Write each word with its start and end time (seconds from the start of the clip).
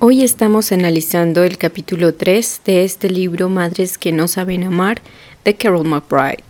Hoy 0.00 0.22
estamos 0.22 0.70
analizando 0.70 1.42
el 1.42 1.58
capítulo 1.58 2.14
3 2.14 2.60
de 2.64 2.84
este 2.84 3.10
libro 3.10 3.48
Madres 3.48 3.98
que 3.98 4.12
no 4.12 4.28
saben 4.28 4.62
amar 4.62 5.02
de 5.44 5.56
Carol 5.56 5.84
McBride. 5.84 6.44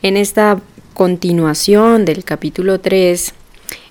En 0.00 0.16
esta 0.16 0.58
continuación 0.94 2.06
del 2.06 2.24
capítulo 2.24 2.80
3 2.80 3.34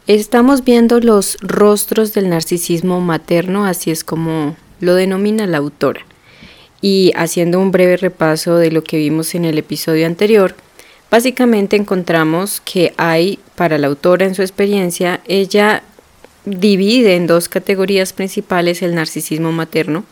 estamos 0.08 0.64
viendo 0.64 1.00
los 1.00 1.38
rostros 1.42 2.16
del 2.16 2.30
narcisismo 2.30 3.00
materno, 3.00 3.68
así 3.68 3.92
es 3.92 4.04
como 4.04 4.56
lo 4.80 4.96
denomina 4.96 5.46
la 5.46 5.60
autora. 5.60 6.04
Y 6.82 7.12
haciendo 7.16 7.60
un 7.60 7.70
breve 7.70 7.98
repaso 7.98 8.58
de 8.58 8.72
lo 8.72 8.84
que 8.84 8.98
vimos 8.98 9.36
en 9.36 9.46
el 9.46 9.60
episodio 9.60 10.08
anterior, 10.08 10.56
básicamente 11.12 11.76
encontramos 11.76 12.62
que 12.62 12.96
hay 12.98 13.38
para 13.54 13.78
la 13.78 13.86
autora 13.86 14.26
en 14.26 14.34
su 14.34 14.42
experiencia, 14.42 15.22
ella 15.28 15.84
divide 16.48 17.16
en 17.16 17.28
dos 17.28 17.50
categorías 17.50 18.14
principales 18.14 18.82
el 18.82 18.96
narcisismo 18.96 19.52
materno, 19.52 20.06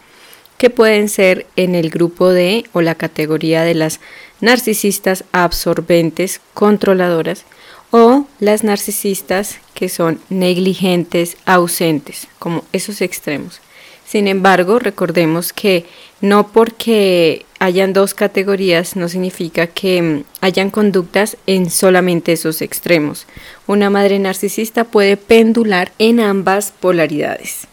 que 0.57 0.69
pueden 0.69 1.09
ser 1.09 1.47
en 1.55 1.75
el 1.75 1.89
grupo 1.89 2.29
de 2.29 2.65
o 2.73 2.81
la 2.81 2.95
categoría 2.95 3.63
de 3.63 3.75
las 3.75 3.99
narcisistas 4.41 5.23
absorbentes, 5.31 6.41
controladoras, 6.53 7.45
o 7.91 8.25
las 8.39 8.63
narcisistas 8.63 9.59
que 9.73 9.89
son 9.89 10.19
negligentes, 10.29 11.37
ausentes, 11.45 12.27
como 12.39 12.65
esos 12.73 13.01
extremos. 13.01 13.61
Sin 14.05 14.27
embargo, 14.27 14.79
recordemos 14.79 15.53
que 15.53 15.85
no 16.21 16.47
porque 16.47 17.44
hayan 17.59 17.93
dos 17.93 18.13
categorías 18.13 18.95
no 18.95 19.09
significa 19.09 19.67
que 19.67 20.01
mm, 20.01 20.23
hayan 20.41 20.69
conductas 20.69 21.37
en 21.47 21.69
solamente 21.69 22.33
esos 22.33 22.61
extremos. 22.61 23.25
Una 23.67 23.89
madre 23.89 24.19
narcisista 24.19 24.83
puede 24.83 25.17
pendular 25.17 25.91
en 25.99 26.19
ambas 26.19 26.71
polaridades. 26.71 27.67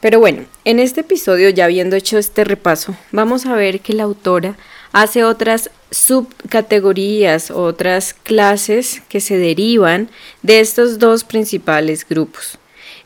Pero 0.00 0.18
bueno, 0.18 0.44
en 0.64 0.80
este 0.80 1.02
episodio, 1.02 1.50
ya 1.50 1.66
habiendo 1.66 1.94
hecho 1.94 2.16
este 2.16 2.44
repaso, 2.44 2.96
vamos 3.12 3.44
a 3.44 3.54
ver 3.54 3.80
que 3.80 3.92
la 3.92 4.04
autora 4.04 4.56
hace 4.92 5.24
otras 5.24 5.70
subcategorías, 5.90 7.50
otras 7.50 8.14
clases 8.14 9.02
que 9.08 9.20
se 9.20 9.36
derivan 9.36 10.08
de 10.42 10.60
estos 10.60 10.98
dos 10.98 11.24
principales 11.24 12.08
grupos. 12.08 12.58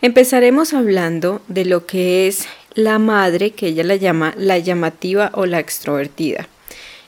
Empezaremos 0.03 0.73
hablando 0.73 1.41
de 1.49 1.65
lo 1.65 1.87
que 1.87 2.28
es 2.28 2.47
la 2.75 2.98
madre, 2.98 3.53
que 3.53 3.69
ella 3.69 3.84
la 3.84 3.97
llama 3.97 4.34
la 4.36 4.58
llamativa 4.58 5.30
o 5.34 5.47
la 5.47 5.61
extrovertida. 5.61 6.48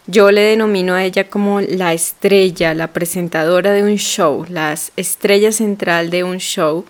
Yo 0.07 0.31
le 0.31 0.43
denomino 0.43 0.95
a 0.95 1.05
ella 1.05 1.29
como 1.29 1.61
la 1.61 1.93
estrella, 1.93 2.75
la 2.75 2.93
presentadora 2.93 3.73
de 3.73 3.83
un 3.83 3.97
show, 3.97 4.47
la 4.49 4.73
estrella 4.97 5.51
central 5.51 6.11
de 6.11 6.23
un 6.23 6.39
show, 6.39 6.85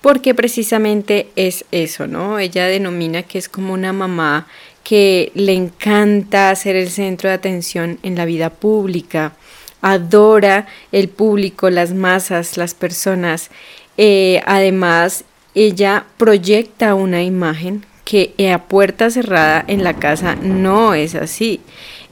porque 0.00 0.34
precisamente 0.34 1.28
es 1.36 1.64
eso, 1.70 2.08
¿no? 2.08 2.40
Ella 2.40 2.66
denomina 2.66 3.22
que 3.22 3.38
es 3.38 3.48
como 3.48 3.74
una 3.74 3.92
mamá 3.92 4.48
que 4.82 5.30
le 5.34 5.52
encanta 5.52 6.54
ser 6.56 6.74
el 6.74 6.90
centro 6.90 7.28
de 7.28 7.34
atención 7.34 7.98
en 8.02 8.16
la 8.16 8.24
vida 8.24 8.50
pública, 8.50 9.34
adora 9.80 10.66
el 10.90 11.08
público, 11.08 11.70
las 11.70 11.92
masas, 11.92 12.56
las 12.56 12.74
personas. 12.74 13.50
Eh, 13.96 14.40
además, 14.46 15.24
ella 15.54 16.06
proyecta 16.16 16.94
una 16.94 17.22
imagen 17.22 17.84
que 18.08 18.32
a 18.50 18.68
puerta 18.68 19.10
cerrada 19.10 19.62
en 19.68 19.84
la 19.84 19.92
casa 19.92 20.34
no 20.36 20.94
es 20.94 21.14
así. 21.14 21.60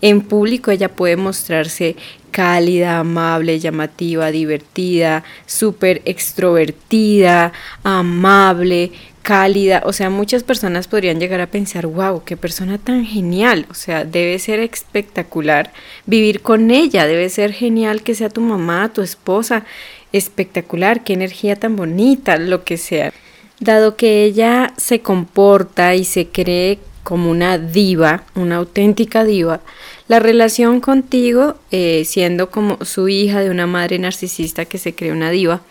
En 0.02 0.20
público 0.20 0.70
ella 0.70 0.90
puede 0.90 1.16
mostrarse 1.16 1.96
cálida, 2.30 2.98
amable, 2.98 3.58
llamativa, 3.60 4.30
divertida, 4.30 5.24
súper 5.46 6.02
extrovertida, 6.04 7.54
amable, 7.82 8.92
cálida. 9.22 9.84
O 9.86 9.94
sea, 9.94 10.10
muchas 10.10 10.42
personas 10.42 10.86
podrían 10.86 11.18
llegar 11.18 11.40
a 11.40 11.50
pensar, 11.50 11.86
wow, 11.86 12.22
qué 12.24 12.36
persona 12.36 12.76
tan 12.76 13.06
genial. 13.06 13.64
O 13.70 13.74
sea, 13.74 14.04
debe 14.04 14.38
ser 14.38 14.60
espectacular 14.60 15.72
vivir 16.04 16.42
con 16.42 16.70
ella, 16.70 17.06
debe 17.06 17.30
ser 17.30 17.54
genial 17.54 18.02
que 18.02 18.14
sea 18.14 18.28
tu 18.28 18.42
mamá, 18.42 18.92
tu 18.92 19.00
esposa. 19.00 19.64
Espectacular, 20.12 21.04
qué 21.04 21.14
energía 21.14 21.56
tan 21.56 21.74
bonita, 21.74 22.36
lo 22.36 22.64
que 22.64 22.76
sea. 22.76 23.14
Dado 23.60 23.96
que 23.96 24.24
ella 24.24 24.72
se 24.76 25.00
comporta 25.00 25.94
y 25.94 26.04
se 26.04 26.28
cree 26.28 26.78
como 27.02 27.30
una 27.30 27.56
diva, 27.56 28.24
una 28.34 28.56
auténtica 28.56 29.24
diva, 29.24 29.60
la 30.08 30.18
relación 30.18 30.80
contigo, 30.80 31.54
eh, 31.70 32.04
siendo 32.04 32.50
como 32.50 32.84
su 32.84 33.08
hija 33.08 33.40
de 33.40 33.50
una 33.50 33.66
madre 33.66 33.98
narcisista 33.98 34.64
que 34.64 34.78
se 34.78 34.94
cree 34.94 35.12
una 35.12 35.30
diva, 35.30 35.62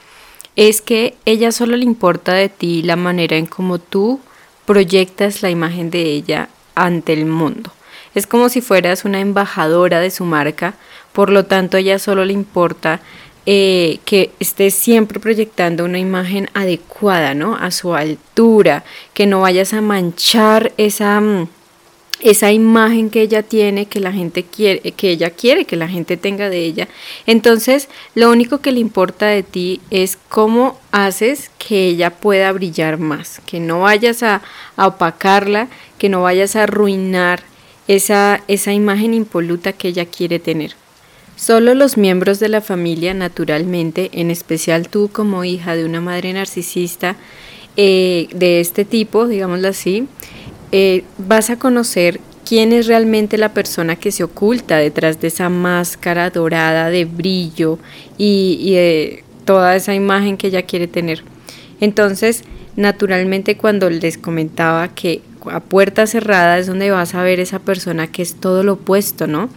es 0.55 0.81
que 0.81 1.15
ella 1.25 1.51
solo 1.51 1.75
le 1.75 1.83
importa 1.83 2.33
de 2.33 2.49
ti 2.49 2.81
la 2.81 2.95
manera 2.95 3.35
en 3.35 3.45
cómo 3.45 3.79
tú 3.79 4.19
proyectas 4.65 5.41
la 5.41 5.49
imagen 5.49 5.91
de 5.91 6.03
ella 6.03 6.49
ante 6.73 7.13
el 7.13 7.25
mundo. 7.25 7.71
Es 8.15 8.27
como 8.27 8.47
si 8.47 8.61
fueras 8.61 9.03
una 9.03 9.19
embajadora 9.19 9.99
de 9.99 10.11
su 10.11 10.23
marca, 10.23 10.75
por 11.11 11.29
lo 11.29 11.45
tanto 11.45 11.77
ella 11.77 11.99
solo 11.99 12.23
le 12.23 12.33
importa 12.33 13.01
eh, 13.45 13.99
que 14.05 14.31
estés 14.39 14.73
siempre 14.73 15.19
proyectando 15.19 15.85
una 15.85 15.99
imagen 15.99 16.49
adecuada, 16.53 17.33
¿no? 17.35 17.55
A 17.55 17.69
su 17.71 17.93
altura, 17.93 18.83
que 19.13 19.27
no 19.27 19.41
vayas 19.41 19.73
a 19.73 19.81
manchar 19.81 20.73
esa, 20.77 21.21
mm, 21.21 21.47
esa 22.21 22.51
imagen 22.51 23.09
que 23.09 23.21
ella 23.21 23.43
tiene, 23.43 23.85
que 23.85 23.99
la 23.99 24.11
gente 24.11 24.43
quiere, 24.43 24.91
que 24.93 25.11
ella 25.11 25.29
quiere 25.29 25.65
que 25.65 25.75
la 25.75 25.87
gente 25.87 26.17
tenga 26.17 26.49
de 26.49 26.65
ella. 26.65 26.87
Entonces, 27.27 27.87
lo 28.15 28.31
único 28.31 28.61
que 28.61 28.71
le 28.71 28.79
importa 28.79 29.27
de 29.27 29.43
ti 29.43 29.81
es 29.91 30.17
cómo 30.29 30.79
haces 30.91 31.51
que 31.59 31.87
ella 31.87 32.09
pueda 32.09 32.51
brillar 32.51 32.97
más, 32.97 33.41
que 33.45 33.59
no 33.59 33.81
vayas 33.81 34.23
a, 34.23 34.41
a 34.75 34.87
opacarla, 34.87 35.67
que 35.99 36.09
no 36.09 36.23
vayas 36.23 36.55
a 36.55 36.63
arruinar 36.63 37.43
esa, 37.87 38.41
esa 38.47 38.73
imagen 38.73 39.13
impoluta 39.13 39.73
que 39.73 39.89
ella 39.89 40.05
quiere 40.05 40.39
tener. 40.39 40.75
Solo 41.35 41.73
los 41.73 41.97
miembros 41.97 42.39
de 42.39 42.49
la 42.49 42.61
familia, 42.61 43.13
naturalmente, 43.13 44.09
en 44.13 44.31
especial 44.31 44.87
tú 44.87 45.09
como 45.11 45.43
hija 45.43 45.75
de 45.75 45.85
una 45.85 45.99
madre 45.99 46.31
narcisista 46.31 47.17
eh, 47.75 48.27
de 48.33 48.61
este 48.61 48.85
tipo, 48.85 49.27
digámoslo 49.27 49.67
así, 49.67 50.07
eh, 50.71 51.03
vas 51.17 51.49
a 51.49 51.59
conocer 51.59 52.21
quién 52.47 52.71
es 52.71 52.87
realmente 52.87 53.37
la 53.37 53.53
persona 53.53 53.97
que 53.97 54.11
se 54.11 54.23
oculta 54.23 54.77
detrás 54.77 55.19
de 55.19 55.27
esa 55.27 55.49
máscara 55.49 56.29
dorada 56.29 56.89
de 56.89 57.03
brillo 57.03 57.79
y, 58.17 58.57
y 58.61 58.73
de 58.75 59.23
toda 59.43 59.75
esa 59.75 59.93
imagen 59.93 60.37
que 60.37 60.47
ella 60.47 60.63
quiere 60.63 60.87
tener. 60.87 61.23
Entonces, 61.81 62.43
naturalmente 62.77 63.57
cuando 63.57 63.89
les 63.89 64.17
comentaba 64.17 64.87
que 64.89 65.21
a 65.51 65.59
puerta 65.59 66.07
cerrada 66.07 66.57
es 66.57 66.67
donde 66.67 66.91
vas 66.91 67.13
a 67.13 67.23
ver 67.23 67.39
esa 67.39 67.59
persona 67.59 68.07
que 68.07 68.21
es 68.21 68.35
todo 68.35 68.63
lo 68.63 68.73
opuesto, 68.73 69.27
¿no? 69.27 69.49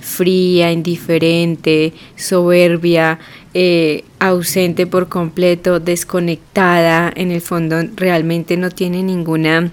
Fría, 0.00 0.72
indiferente, 0.72 1.92
soberbia, 2.16 3.18
eh, 3.54 4.04
ausente 4.18 4.86
por 4.86 5.08
completo, 5.08 5.80
desconectada, 5.80 7.12
en 7.14 7.30
el 7.30 7.40
fondo 7.40 7.76
realmente 7.96 8.56
no 8.56 8.70
tiene 8.70 9.02
ninguna 9.02 9.72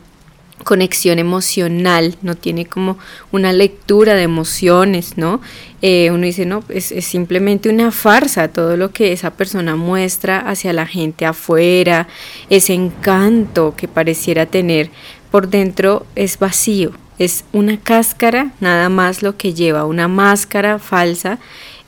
conexión 0.63 1.19
emocional, 1.19 2.15
no 2.21 2.35
tiene 2.35 2.65
como 2.65 2.97
una 3.31 3.53
lectura 3.53 4.13
de 4.15 4.23
emociones, 4.23 5.17
¿no? 5.17 5.41
Eh, 5.81 6.09
uno 6.11 6.25
dice, 6.25 6.45
no, 6.45 6.63
es, 6.69 6.91
es, 6.91 7.05
simplemente 7.05 7.69
una 7.69 7.91
farsa 7.91 8.47
todo 8.47 8.77
lo 8.77 8.91
que 8.91 9.11
esa 9.11 9.31
persona 9.31 9.75
muestra 9.75 10.39
hacia 10.39 10.71
la 10.71 10.85
gente 10.85 11.25
afuera, 11.25 12.07
ese 12.49 12.73
encanto 12.73 13.75
que 13.75 13.87
pareciera 13.87 14.45
tener, 14.45 14.89
por 15.29 15.49
dentro 15.49 16.05
es 16.15 16.39
vacío, 16.39 16.93
es 17.19 17.45
una 17.53 17.79
cáscara, 17.79 18.51
nada 18.59 18.89
más 18.89 19.21
lo 19.21 19.37
que 19.37 19.53
lleva, 19.53 19.85
una 19.85 20.07
máscara 20.07 20.79
falsa 20.79 21.39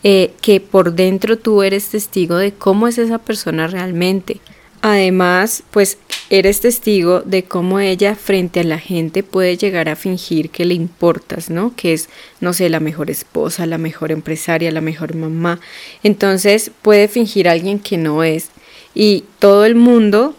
eh, 0.04 0.34
que 0.42 0.60
por 0.60 0.94
dentro 0.94 1.38
tú 1.38 1.64
eres 1.64 1.90
testigo 1.90 2.38
de 2.38 2.54
cómo 2.54 2.88
es 2.88 2.98
esa 2.98 3.18
persona 3.18 3.68
realmente. 3.68 4.40
Además, 4.82 5.64
pues 5.72 5.98
eres 6.30 6.62
testigo 6.62 7.22
de 7.22 7.44
cómo 7.44 7.80
ella 7.80 8.14
frente 8.14 8.60
a 8.60 8.64
la 8.64 8.78
gente 8.78 9.24
puede 9.24 9.58
llegar 9.58 9.90
a 9.90 9.96
fingir 9.96 10.52
que 10.52 10.64
le 10.64 10.76
importas, 10.76 11.50
¿no? 11.50 11.74
Que 11.76 11.94
es, 11.94 12.08
no 12.40 12.54
sé, 12.54 12.70
la 12.70 12.80
mejor 12.80 13.10
esposa, 13.10 13.66
la 13.66 13.80
mejor 13.80 14.12
empresaria, 14.12 14.72
la 14.72 14.82
mejor 14.82 15.16
mamá. 15.16 15.60
Entonces 16.04 16.70
puede 16.84 17.08
fingir 17.08 17.50
alguien 17.50 17.80
que 17.80 17.98
no 17.98 18.24
es. 18.24 18.50
Y 18.94 19.24
todo 19.40 19.66
el 19.66 19.74
mundo 19.74 20.36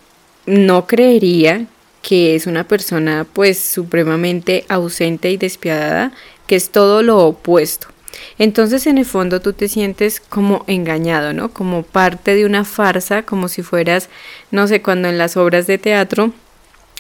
no 0.47 0.87
creería 0.87 1.67
que 2.06 2.37
es 2.37 2.47
una 2.47 2.62
persona 2.62 3.26
pues 3.32 3.58
supremamente 3.58 4.64
ausente 4.69 5.29
y 5.32 5.37
despiadada, 5.37 6.12
que 6.47 6.55
es 6.55 6.70
todo 6.70 7.03
lo 7.03 7.19
opuesto. 7.19 7.88
Entonces 8.38 8.87
en 8.87 8.99
el 8.99 9.05
fondo 9.05 9.41
tú 9.41 9.53
te 9.53 9.67
sientes 9.67 10.20
como 10.20 10.62
engañado, 10.69 11.32
¿no? 11.32 11.49
Como 11.49 11.82
parte 11.82 12.37
de 12.37 12.47
una 12.47 12.64
farsa, 12.64 13.25
como 13.25 13.49
si 13.49 13.62
fueras, 13.62 14.08
no 14.53 14.69
sé, 14.69 14.82
cuando 14.82 15.08
en 15.08 15.19
las 15.19 15.37
obras 15.37 15.67
de 15.67 15.79
teatro 15.79 16.32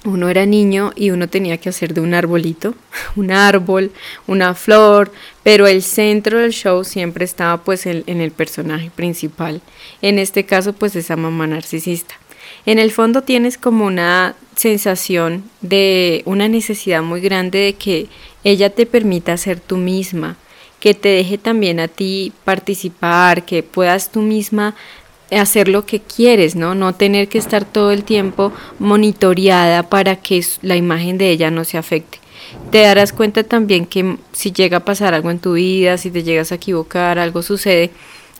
uno 0.04 0.28
era 0.28 0.44
niño 0.44 0.90
y 0.96 1.10
uno 1.10 1.28
tenía 1.28 1.58
que 1.58 1.68
hacer 1.68 1.94
de 1.94 2.00
un 2.00 2.12
arbolito, 2.12 2.74
un 3.14 3.30
árbol, 3.30 3.92
una 4.26 4.54
flor, 4.54 5.12
pero 5.44 5.68
el 5.68 5.84
centro 5.84 6.40
del 6.40 6.50
show 6.50 6.82
siempre 6.82 7.24
estaba 7.24 7.62
pues 7.62 7.86
en, 7.86 8.02
el 8.08 8.32
personaje 8.32 8.90
principal. 8.90 9.60
En 10.02 10.18
este 10.18 10.46
caso 10.46 10.72
pues 10.72 10.96
esa 10.96 11.14
mamá 11.14 11.46
narcisista. 11.46 12.16
En 12.66 12.80
el 12.80 12.90
fondo 12.90 13.22
tienes 13.22 13.58
como 13.58 13.86
una 13.86 14.34
sensación 14.56 15.44
de 15.60 16.22
una 16.24 16.48
necesidad 16.48 17.02
muy 17.02 17.20
grande 17.20 17.58
de 17.60 17.72
que 17.74 18.08
ella 18.42 18.70
te 18.70 18.86
permita 18.86 19.36
ser 19.36 19.60
tú 19.60 19.76
misma, 19.76 20.36
que 20.80 20.92
te 20.92 21.10
deje 21.10 21.38
también 21.38 21.78
a 21.78 21.86
ti 21.86 22.32
participar, 22.44 23.44
que 23.44 23.62
puedas 23.62 24.10
tú 24.10 24.20
misma 24.20 24.74
hacer 25.30 25.68
lo 25.68 25.86
que 25.86 26.00
quieres, 26.00 26.56
¿no? 26.56 26.74
No 26.74 26.94
tener 26.94 27.28
que 27.28 27.38
estar 27.38 27.64
todo 27.64 27.92
el 27.92 28.04
tiempo 28.04 28.52
monitoreada 28.78 29.84
para 29.84 30.16
que 30.16 30.44
la 30.62 30.76
imagen 30.76 31.18
de 31.18 31.30
ella 31.30 31.50
no 31.50 31.64
se 31.64 31.78
afecte. 31.78 32.18
Te 32.70 32.80
darás 32.80 33.12
cuenta 33.12 33.42
también 33.44 33.86
que 33.86 34.16
si 34.32 34.52
llega 34.52 34.78
a 34.78 34.84
pasar 34.84 35.14
algo 35.14 35.30
en 35.30 35.38
tu 35.38 35.54
vida, 35.54 35.98
si 35.98 36.10
te 36.10 36.22
llegas 36.22 36.52
a 36.52 36.56
equivocar, 36.56 37.18
algo 37.18 37.42
sucede, 37.42 37.90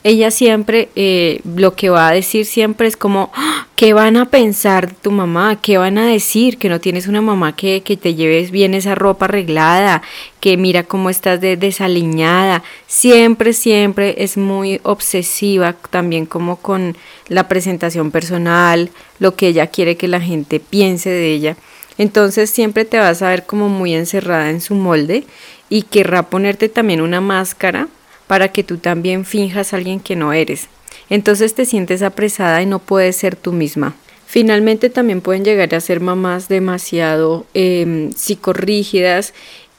ella 0.07 0.31
siempre, 0.31 0.89
eh, 0.95 1.41
lo 1.43 1.75
que 1.75 1.89
va 1.89 2.07
a 2.07 2.13
decir 2.13 2.45
siempre 2.45 2.87
es 2.87 2.95
como, 2.95 3.31
¡Ah! 3.35 3.67
¿qué 3.75 3.93
van 3.93 4.17
a 4.17 4.29
pensar 4.29 4.93
tu 4.93 5.11
mamá? 5.11 5.59
¿Qué 5.61 5.77
van 5.77 5.97
a 5.97 6.07
decir? 6.07 6.57
Que 6.57 6.69
no 6.69 6.79
tienes 6.79 7.07
una 7.07 7.21
mamá 7.21 7.55
que, 7.55 7.81
que 7.83 7.97
te 7.97 8.15
lleves 8.15 8.49
bien 8.49 8.73
esa 8.73 8.95
ropa 8.95 9.25
arreglada, 9.25 10.01
que 10.39 10.57
mira 10.57 10.83
cómo 10.83 11.09
estás 11.09 11.41
de, 11.41 11.57
desaliñada. 11.57 12.63
Siempre, 12.87 13.53
siempre 13.53 14.15
es 14.17 14.37
muy 14.37 14.79
obsesiva 14.83 15.75
también 15.89 16.25
como 16.25 16.55
con 16.55 16.95
la 17.27 17.47
presentación 17.47 18.11
personal, 18.11 18.89
lo 19.19 19.35
que 19.35 19.49
ella 19.49 19.67
quiere 19.67 19.97
que 19.97 20.07
la 20.07 20.21
gente 20.21 20.59
piense 20.59 21.09
de 21.09 21.33
ella. 21.33 21.57
Entonces 21.97 22.49
siempre 22.49 22.85
te 22.85 22.99
vas 22.99 23.21
a 23.21 23.29
ver 23.29 23.45
como 23.45 23.69
muy 23.69 23.93
encerrada 23.93 24.49
en 24.49 24.61
su 24.61 24.75
molde 24.75 25.25
y 25.69 25.83
querrá 25.83 26.23
ponerte 26.23 26.69
también 26.69 27.01
una 27.01 27.21
máscara 27.21 27.89
para 28.27 28.49
que 28.49 28.63
tú 28.63 28.77
también 28.77 29.25
finjas 29.25 29.73
alguien 29.73 29.99
que 29.99 30.15
no 30.15 30.33
eres. 30.33 30.67
Entonces 31.09 31.55
te 31.55 31.65
sientes 31.65 32.01
apresada 32.01 32.61
y 32.61 32.65
no 32.65 32.79
puedes 32.79 33.15
ser 33.15 33.35
tú 33.35 33.53
misma. 33.53 33.95
Finalmente 34.25 34.89
también 34.89 35.21
pueden 35.21 35.45
llegar 35.45 35.73
a 35.73 35.79
ser 35.79 36.01
mamás 36.01 36.49
demasiado 36.49 37.45
eh, 37.53 38.09
psicorrígidas 38.15 39.33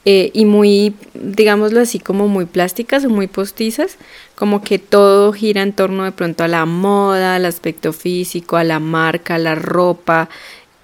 eh, 0.05 0.31
y 0.33 0.45
muy, 0.45 0.95
digámoslo 1.13 1.81
así, 1.81 1.99
como 1.99 2.27
muy 2.27 2.45
plásticas 2.45 3.05
o 3.05 3.09
muy 3.09 3.27
postizas, 3.27 3.97
como 4.33 4.63
que 4.63 4.79
todo 4.79 5.33
gira 5.33 5.61
en 5.61 5.73
torno 5.73 6.05
de 6.05 6.13
pronto 6.13 6.43
a 6.43 6.47
la 6.47 6.65
moda, 6.65 7.35
al 7.35 7.45
aspecto 7.45 7.93
físico, 7.93 8.55
a 8.57 8.63
la 8.63 8.79
marca, 8.79 9.35
a 9.35 9.39
la 9.39 9.55
ropa, 9.55 10.29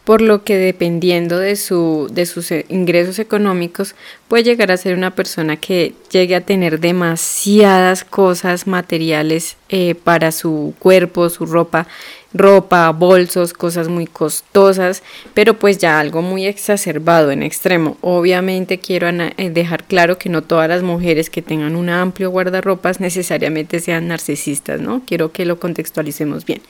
por 0.06 0.22
lo 0.22 0.44
que 0.44 0.56
dependiendo 0.56 1.40
de, 1.40 1.56
su, 1.56 2.08
de 2.12 2.26
sus 2.26 2.52
eh, 2.52 2.66
ingresos 2.70 3.20
económicos 3.20 3.96
puede 4.28 4.44
llegar 4.44 4.72
a 4.72 4.78
ser 4.78 4.96
una 4.96 5.16
persona 5.16 5.58
que 5.58 5.94
llegue 6.12 6.36
a 6.36 6.42
tener 6.42 6.80
demasiadas 6.80 8.06
cosas 8.06 8.68
materiales 8.68 9.58
eh, 9.68 9.96
para 9.96 10.32
su 10.32 10.76
cuerpo, 10.80 11.30
su 11.30 11.48
ropa, 11.48 11.88
ropa, 12.36 12.92
bolsos, 12.92 13.54
cosas 13.54 13.88
muy 13.88 14.06
costosas, 14.06 15.04
pero 15.34 15.58
pues 15.58 15.78
ya 15.78 16.00
algo 16.00 16.22
muy 16.22 16.46
exacerbado 16.46 17.32
en 17.32 17.42
extremo. 17.42 17.98
Obviamente 18.02 18.78
quiero 18.80 19.08
eh, 19.10 19.50
dejar 19.50 19.86
claro 19.86 20.18
que 20.18 20.30
no 20.30 20.44
todas 20.44 20.68
las 20.68 20.84
mujeres 20.84 21.30
que 21.30 21.42
tengan 21.42 21.76
un 21.76 21.90
amplio 21.90 22.30
guardarropas 22.30 23.00
necesariamente 23.00 23.80
sean 23.80 24.10
narcisistas, 24.10 24.82
¿no? 24.82 25.02
Quiero 25.06 25.32
que 25.32 25.46
lo 25.46 25.60
contextualicemos 25.60 26.46
bien. 26.46 26.62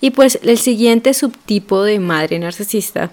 Y 0.00 0.10
pues 0.10 0.40
el 0.42 0.58
siguiente 0.58 1.14
subtipo 1.14 1.84
de 1.84 2.00
madre 2.00 2.38
narcisista 2.40 3.12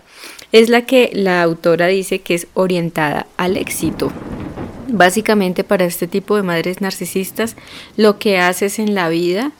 es 0.51 0.69
la 0.69 0.86
que 0.86 1.12
la 1.13 1.44
autora 1.44 1.88
dice 1.88 2.19
que 2.19 2.33
es 2.33 2.47
orientada 2.56 3.27
al 3.38 3.57
éxito. 3.57 4.12
Básicamente 4.88 5.63
para 5.63 5.86
este 5.86 6.07
tipo 6.07 6.36
de 6.36 6.44
madres 6.44 6.81
narcisistas 6.81 7.56
lo 7.95 8.18
que 8.18 8.39
haces 8.39 8.80
en 8.80 8.95
la 8.95 9.07
vida 9.07 9.51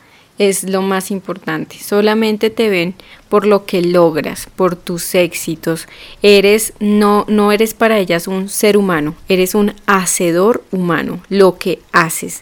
es 0.42 0.64
lo 0.64 0.82
más 0.82 1.12
importante. 1.12 1.78
Solamente 1.78 2.50
te 2.50 2.68
ven 2.68 2.96
por 3.30 3.46
lo 3.46 3.68
que 3.68 3.84
logras, 3.84 4.48
por 4.56 4.76
tus 4.76 5.14
éxitos. 5.14 5.88
Eres 6.24 6.74
no 6.80 7.26
no 7.28 7.52
eres 7.52 7.76
para 7.76 8.00
ellas 8.00 8.28
un 8.28 8.50
ser 8.50 8.76
humano, 8.76 9.14
eres 9.30 9.54
un 9.54 9.76
hacedor 9.86 10.64
humano, 10.72 11.22
lo 11.30 11.60
que 11.60 11.78
haces. 11.92 12.42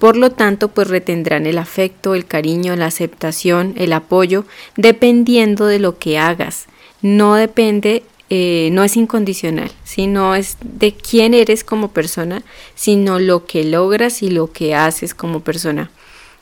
Por 0.00 0.16
lo 0.16 0.32
tanto, 0.32 0.68
pues 0.68 0.88
retendrán 0.88 1.46
el 1.46 1.58
afecto, 1.58 2.16
el 2.16 2.26
cariño, 2.26 2.74
la 2.74 2.86
aceptación, 2.86 3.74
el 3.76 3.92
apoyo, 3.92 4.44
dependiendo 4.76 5.66
de 5.66 5.78
lo 5.78 5.98
que 5.98 6.18
hagas. 6.18 6.66
No 7.00 7.36
depende 7.36 8.02
eh, 8.28 8.70
no 8.72 8.82
es 8.82 8.96
incondicional, 8.96 9.70
sino 9.84 10.34
es 10.34 10.56
de 10.60 10.92
quién 10.92 11.32
eres 11.32 11.62
como 11.62 11.92
persona, 11.92 12.42
sino 12.74 13.20
lo 13.20 13.46
que 13.46 13.62
logras 13.62 14.20
y 14.24 14.30
lo 14.30 14.50
que 14.50 14.74
haces 14.74 15.14
como 15.14 15.40
persona. 15.44 15.92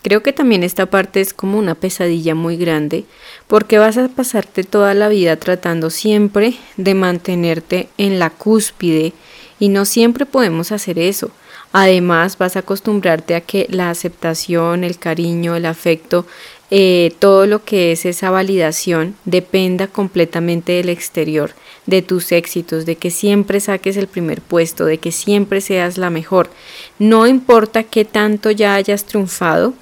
Creo 0.05 0.23
que 0.23 0.35
también 0.35 0.65
esta 0.65 0.85
parte 0.85 1.23
es 1.23 1.33
como 1.33 1.59
una 1.59 1.75
pesadilla 1.75 2.35
muy 2.35 2.59
grande, 2.59 3.06
porque 3.47 3.79
vas 3.79 3.97
a 3.97 4.09
pasarte 4.09 4.62
toda 4.62 4.93
la 4.93 5.09
vida 5.09 5.37
tratando 5.37 5.89
siempre 5.89 6.59
de 6.77 6.93
mantenerte 6.93 7.89
en 7.97 8.19
la 8.19 8.29
cúspide 8.29 9.15
y 9.59 9.71
no 9.71 9.87
siempre 9.87 10.27
podemos 10.27 10.73
hacer 10.73 10.99
eso. 10.99 11.31
Además, 11.73 12.37
vas 12.37 12.56
a 12.56 12.59
acostumbrarte 12.59 13.35
a 13.35 13.41
que 13.41 13.67
la 13.71 13.89
aceptación, 13.89 14.85
el 14.85 14.99
cariño, 14.99 15.56
el 15.56 15.65
afecto, 15.65 16.27
eh, 16.76 17.12
todo 17.21 17.47
lo 17.47 17.65
que 17.65 17.93
es 17.93 18.05
esa 18.05 18.31
validación 18.31 19.15
dependa 19.25 19.87
completamente 19.87 20.73
del 20.73 20.88
exterior, 20.88 21.53
de 21.87 22.03
tus 22.03 22.32
éxitos, 22.32 22.85
de 22.85 22.97
que 22.97 23.12
siempre 23.12 23.61
saques 23.61 23.97
el 23.97 24.09
primer 24.09 24.41
puesto, 24.41 24.85
de 24.85 24.99
que 24.99 25.12
siempre 25.12 25.61
seas 25.61 25.99
la 25.99 26.11
mejor. 26.11 26.50
No 26.99 27.29
importa 27.29 27.85
qué 27.85 28.05
tanto 28.05 28.50
ya 28.50 28.75
hayas 28.75 29.05
triunfado, 29.05 29.75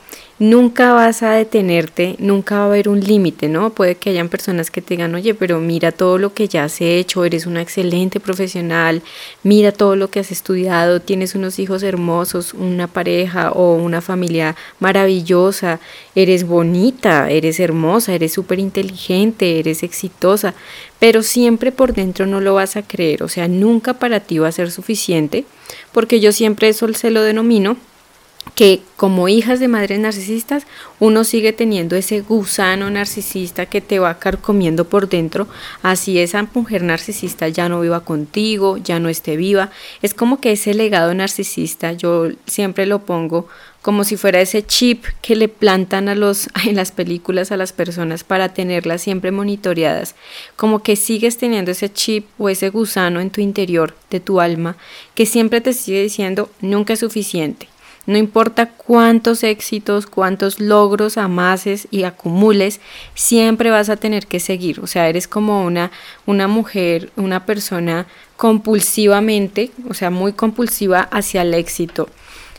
nunca 0.43 0.93
vas 0.93 1.23
a 1.23 1.35
detenerte, 1.35 2.17
nunca 2.19 2.57
va 2.57 2.63
a 2.63 2.67
haber 2.67 2.89
un 2.89 2.99
límite, 2.99 3.49
¿no? 3.49 3.71
Puede 3.71 3.95
que 3.95 4.11
hayan 4.11 4.29
personas 4.29 4.73
que 4.73 4.83
te 4.83 4.95
digan, 4.95 5.15
oye, 5.15 5.35
pero 5.35 5.61
mira 5.61 5.93
todo 5.93 6.19
lo 6.19 6.35
que 6.35 6.49
ya 6.49 6.65
has 6.65 6.81
hecho, 6.81 7.25
eres 7.25 7.47
una 7.47 7.63
excelente 7.63 8.19
profesional, 8.19 9.03
mira 9.45 9.71
todo 9.71 9.95
lo 9.95 10.11
que 10.11 10.19
has 10.19 10.33
estudiado, 10.33 11.01
tienes 11.01 11.37
unos 11.37 11.61
hijos 11.61 11.85
hermosos, 11.85 12.55
una 12.55 12.89
pareja 12.89 13.53
o 13.53 13.77
una 13.77 14.01
familia 14.01 14.57
maravillosa, 14.81 15.79
eres 16.17 16.45
bonita, 16.45 17.31
eres 17.31 17.61
hermosa, 17.61 18.13
eres 18.13 18.33
súper 18.33 18.59
inteligente, 18.59 19.61
eres 19.61 19.85
exitosa, 19.85 20.55
pero 20.99 21.23
siempre 21.23 21.71
por 21.71 21.95
dentro 21.95 22.27
no 22.27 22.41
lo 22.41 22.55
vas 22.55 22.75
a 22.75 22.83
creer, 22.83 23.23
o 23.23 23.29
sea, 23.29 23.47
nunca 23.47 23.95
para 23.95 24.19
ti 24.19 24.39
va 24.39 24.49
a 24.49 24.53
ser 24.53 24.73
suficiente, 24.73 25.45
porque 25.93 26.19
yo 26.19 26.33
siempre 26.33 26.69
eso 26.69 26.93
se 26.95 27.13
lo 27.13 27.23
denomino 27.23 27.77
que 28.55 28.83
como 28.97 29.29
hijas 29.29 29.61
de 29.61 29.69
madres 29.69 29.99
narcisistas 29.99 30.67
uno 31.01 31.25
sigue 31.25 31.53
teniendo 31.53 31.97
ese 31.97 32.21
gusano 32.21 32.91
narcisista 32.91 33.67
que 33.67 33.81
te 33.81 33.99
va 33.99 34.19
carcomiendo 34.19 34.89
por 34.89 35.09
dentro, 35.09 35.49
así 35.83 36.19
esa 36.19 36.47
mujer 36.55 36.83
narcisista 36.83 37.49
ya 37.49 37.69
no 37.69 37.81
viva 37.81 38.01
contigo, 38.01 38.77
ya 38.77 38.99
no 38.99 39.09
esté 39.09 39.37
viva, 39.37 39.71
es 40.03 40.15
como 40.15 40.41
que 40.41 40.53
ese 40.53 40.75
legado 40.75 41.15
narcisista 41.15 41.93
yo 41.93 42.29
siempre 42.47 42.87
lo 42.87 43.01
pongo 43.01 43.49
como 43.81 44.05
si 44.05 44.17
fuera 44.17 44.41
ese 44.41 44.65
chip 44.65 45.05
que 45.23 45.35
le 45.35 45.49
plantan 45.49 46.09
a 46.09 46.15
los 46.15 46.49
en 46.67 46.77
las 46.77 46.93
películas 46.93 47.51
a 47.51 47.57
las 47.57 47.73
personas 47.73 48.23
para 48.23 48.51
tenerlas 48.51 49.03
siempre 49.03 49.33
monitoreadas, 49.33 50.15
como 50.57 50.83
que 50.83 50.97
sigues 50.97 51.39
teniendo 51.39 51.71
ese 51.71 51.93
chip 51.93 52.27
o 52.39 52.49
ese 52.49 52.69
gusano 52.69 53.21
en 53.21 53.31
tu 53.31 53.41
interior 53.41 53.97
de 54.11 54.21
tu 54.21 54.41
alma 54.41 54.77
que 55.15 55.27
siempre 55.27 55.61
te 55.61 55.73
sigue 55.73 56.03
diciendo 56.03 56.51
nunca 56.61 56.93
es 56.93 57.01
suficiente 57.01 57.72
no 58.07 58.19
importa 58.19 58.71
cuántos 58.71 59.45
éxitos, 59.45 60.07
cuántos 60.07 60.59
logros 60.61 61.17
amases 61.19 61.87
y 61.91 62.03
acumules, 62.03 62.81
siempre 63.15 63.71
vas 63.71 63.89
a 63.89 63.97
tener 63.97 64.27
que 64.27 64.41
seguir. 64.41 64.81
O 64.81 64.87
sea, 64.87 65.09
eres 65.09 65.29
como 65.29 65.65
una, 65.65 65.91
una 66.27 66.49
mujer, 66.49 67.11
una 67.17 67.47
persona 67.47 68.07
compulsivamente, 68.37 69.71
o 69.89 69.95
sea, 69.95 70.11
muy 70.11 70.33
compulsiva 70.33 71.03
hacia 71.03 71.43
el 71.43 71.55
éxito. 71.55 72.09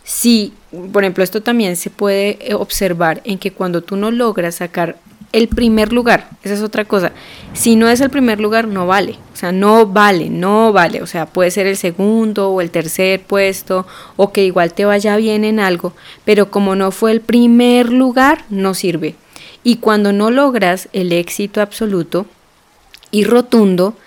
Si, 0.06 0.54
por 0.92 1.04
ejemplo, 1.04 1.24
esto 1.24 1.42
también 1.42 1.76
se 1.76 1.90
puede 1.90 2.40
observar 2.54 3.22
en 3.26 3.38
que 3.38 3.52
cuando 3.52 3.82
tú 3.82 3.96
no 3.96 4.12
logras 4.12 4.56
sacar 4.56 4.98
el 5.34 5.48
primer 5.48 5.92
lugar, 5.92 6.30
esa 6.44 6.54
es 6.54 6.62
otra 6.62 6.86
cosa. 6.86 7.12
Si 7.54 7.76
no 7.76 7.90
es 7.90 8.00
el 8.02 8.12
primer 8.12 8.40
lugar, 8.40 8.68
no 8.68 8.88
vale. 8.88 9.18
O 9.34 9.36
sea, 9.36 9.52
no 9.52 9.88
vale, 9.88 10.30
no 10.30 10.72
vale. 10.72 11.02
O 11.02 11.08
sea, 11.08 11.26
puede 11.26 11.52
ser 11.52 11.68
el 11.68 11.76
segundo 11.76 12.50
o 12.50 12.62
el 12.62 12.70
tercer 12.70 13.22
puesto 13.24 13.86
o 14.16 14.32
que 14.32 14.46
igual 14.46 14.74
te 14.74 14.86
vaya 14.86 15.18
bien 15.18 15.44
en 15.44 15.60
algo, 15.60 15.94
pero 16.24 16.52
como 16.52 16.76
no 16.76 16.92
fue 16.92 17.12
el 17.12 17.20
primer 17.20 17.92
lugar, 17.92 18.46
no 18.50 18.76
sirve. 18.76 19.16
Y 19.64 19.78
cuando 19.78 20.14
no 20.14 20.30
logras 20.30 20.88
el 20.94 21.12
éxito 21.12 21.62
absoluto 21.62 22.28
y 23.10 23.24
rotundo, 23.24 23.98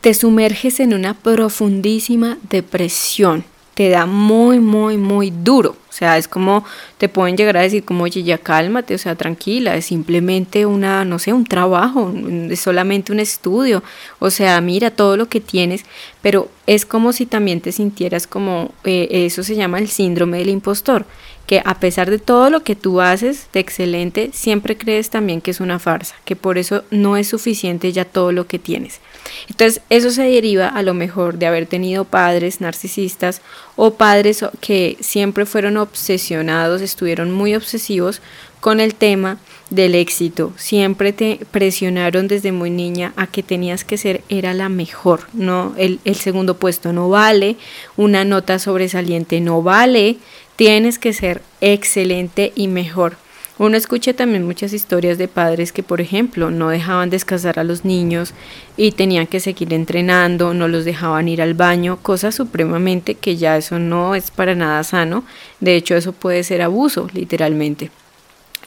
te 0.00 0.14
sumerges 0.14 0.78
en 0.78 0.94
una 0.94 1.14
profundísima 1.14 2.38
depresión 2.48 3.44
te 3.76 3.90
da 3.90 4.06
muy, 4.06 4.58
muy, 4.58 4.96
muy 4.96 5.30
duro. 5.30 5.76
O 5.90 5.92
sea, 5.92 6.16
es 6.16 6.28
como 6.28 6.64
te 6.96 7.10
pueden 7.10 7.36
llegar 7.36 7.58
a 7.58 7.60
decir 7.60 7.84
como, 7.84 8.04
oye, 8.04 8.22
ya 8.22 8.38
cálmate, 8.38 8.94
o 8.94 8.98
sea, 8.98 9.16
tranquila, 9.16 9.76
es 9.76 9.84
simplemente 9.84 10.64
una, 10.64 11.04
no 11.04 11.18
sé, 11.18 11.34
un 11.34 11.44
trabajo, 11.44 12.10
es 12.50 12.58
solamente 12.58 13.12
un 13.12 13.20
estudio. 13.20 13.82
O 14.18 14.30
sea, 14.30 14.62
mira 14.62 14.90
todo 14.90 15.18
lo 15.18 15.28
que 15.28 15.42
tienes, 15.42 15.84
pero 16.22 16.48
es 16.66 16.86
como 16.86 17.12
si 17.12 17.26
también 17.26 17.60
te 17.60 17.70
sintieras 17.70 18.26
como, 18.26 18.72
eh, 18.84 19.08
eso 19.10 19.42
se 19.42 19.56
llama 19.56 19.78
el 19.78 19.88
síndrome 19.88 20.38
del 20.38 20.48
impostor, 20.48 21.04
que 21.46 21.60
a 21.62 21.78
pesar 21.78 22.08
de 22.08 22.18
todo 22.18 22.48
lo 22.48 22.62
que 22.62 22.76
tú 22.76 23.02
haces 23.02 23.48
de 23.52 23.60
excelente, 23.60 24.30
siempre 24.32 24.78
crees 24.78 25.10
también 25.10 25.42
que 25.42 25.50
es 25.50 25.60
una 25.60 25.78
farsa, 25.78 26.14
que 26.24 26.34
por 26.34 26.56
eso 26.56 26.84
no 26.90 27.18
es 27.18 27.28
suficiente 27.28 27.92
ya 27.92 28.06
todo 28.06 28.32
lo 28.32 28.46
que 28.46 28.58
tienes. 28.58 29.00
Entonces, 29.48 29.82
eso 29.90 30.10
se 30.10 30.22
deriva 30.22 30.68
a 30.68 30.82
lo 30.82 30.94
mejor 30.94 31.38
de 31.38 31.46
haber 31.46 31.66
tenido 31.66 32.04
padres 32.04 32.60
narcisistas 32.60 33.42
o 33.76 33.94
padres 33.94 34.44
que 34.60 34.96
siempre 35.00 35.46
fueron 35.46 35.76
obsesionados, 35.76 36.80
estuvieron 36.80 37.32
muy 37.32 37.54
obsesivos 37.54 38.20
con 38.60 38.80
el 38.80 38.94
tema 38.94 39.38
del 39.70 39.94
éxito. 39.94 40.52
Siempre 40.56 41.12
te 41.12 41.40
presionaron 41.50 42.28
desde 42.28 42.52
muy 42.52 42.70
niña 42.70 43.12
a 43.16 43.26
que 43.26 43.42
tenías 43.42 43.84
que 43.84 43.98
ser, 43.98 44.22
era 44.28 44.54
la 44.54 44.68
mejor, 44.68 45.28
¿no? 45.32 45.74
El, 45.76 46.00
el 46.04 46.16
segundo 46.16 46.56
puesto 46.56 46.92
no 46.92 47.08
vale, 47.08 47.56
una 47.96 48.24
nota 48.24 48.58
sobresaliente 48.58 49.40
no 49.40 49.62
vale, 49.62 50.16
tienes 50.56 50.98
que 50.98 51.12
ser 51.12 51.42
excelente 51.60 52.52
y 52.54 52.68
mejor. 52.68 53.16
Uno 53.58 53.76
escucha 53.76 54.12
también 54.12 54.44
muchas 54.44 54.74
historias 54.74 55.16
de 55.16 55.28
padres 55.28 55.72
que, 55.72 55.82
por 55.82 56.02
ejemplo, 56.02 56.50
no 56.50 56.68
dejaban 56.68 57.08
descansar 57.08 57.58
a 57.58 57.64
los 57.64 57.86
niños 57.86 58.34
y 58.76 58.92
tenían 58.92 59.26
que 59.26 59.40
seguir 59.40 59.72
entrenando, 59.72 60.52
no 60.52 60.68
los 60.68 60.84
dejaban 60.84 61.28
ir 61.28 61.40
al 61.40 61.54
baño, 61.54 61.98
cosa 62.02 62.32
supremamente 62.32 63.14
que 63.14 63.36
ya 63.36 63.56
eso 63.56 63.78
no 63.78 64.14
es 64.14 64.30
para 64.30 64.54
nada 64.54 64.84
sano. 64.84 65.24
De 65.60 65.74
hecho, 65.74 65.96
eso 65.96 66.12
puede 66.12 66.44
ser 66.44 66.60
abuso, 66.60 67.08
literalmente. 67.14 67.90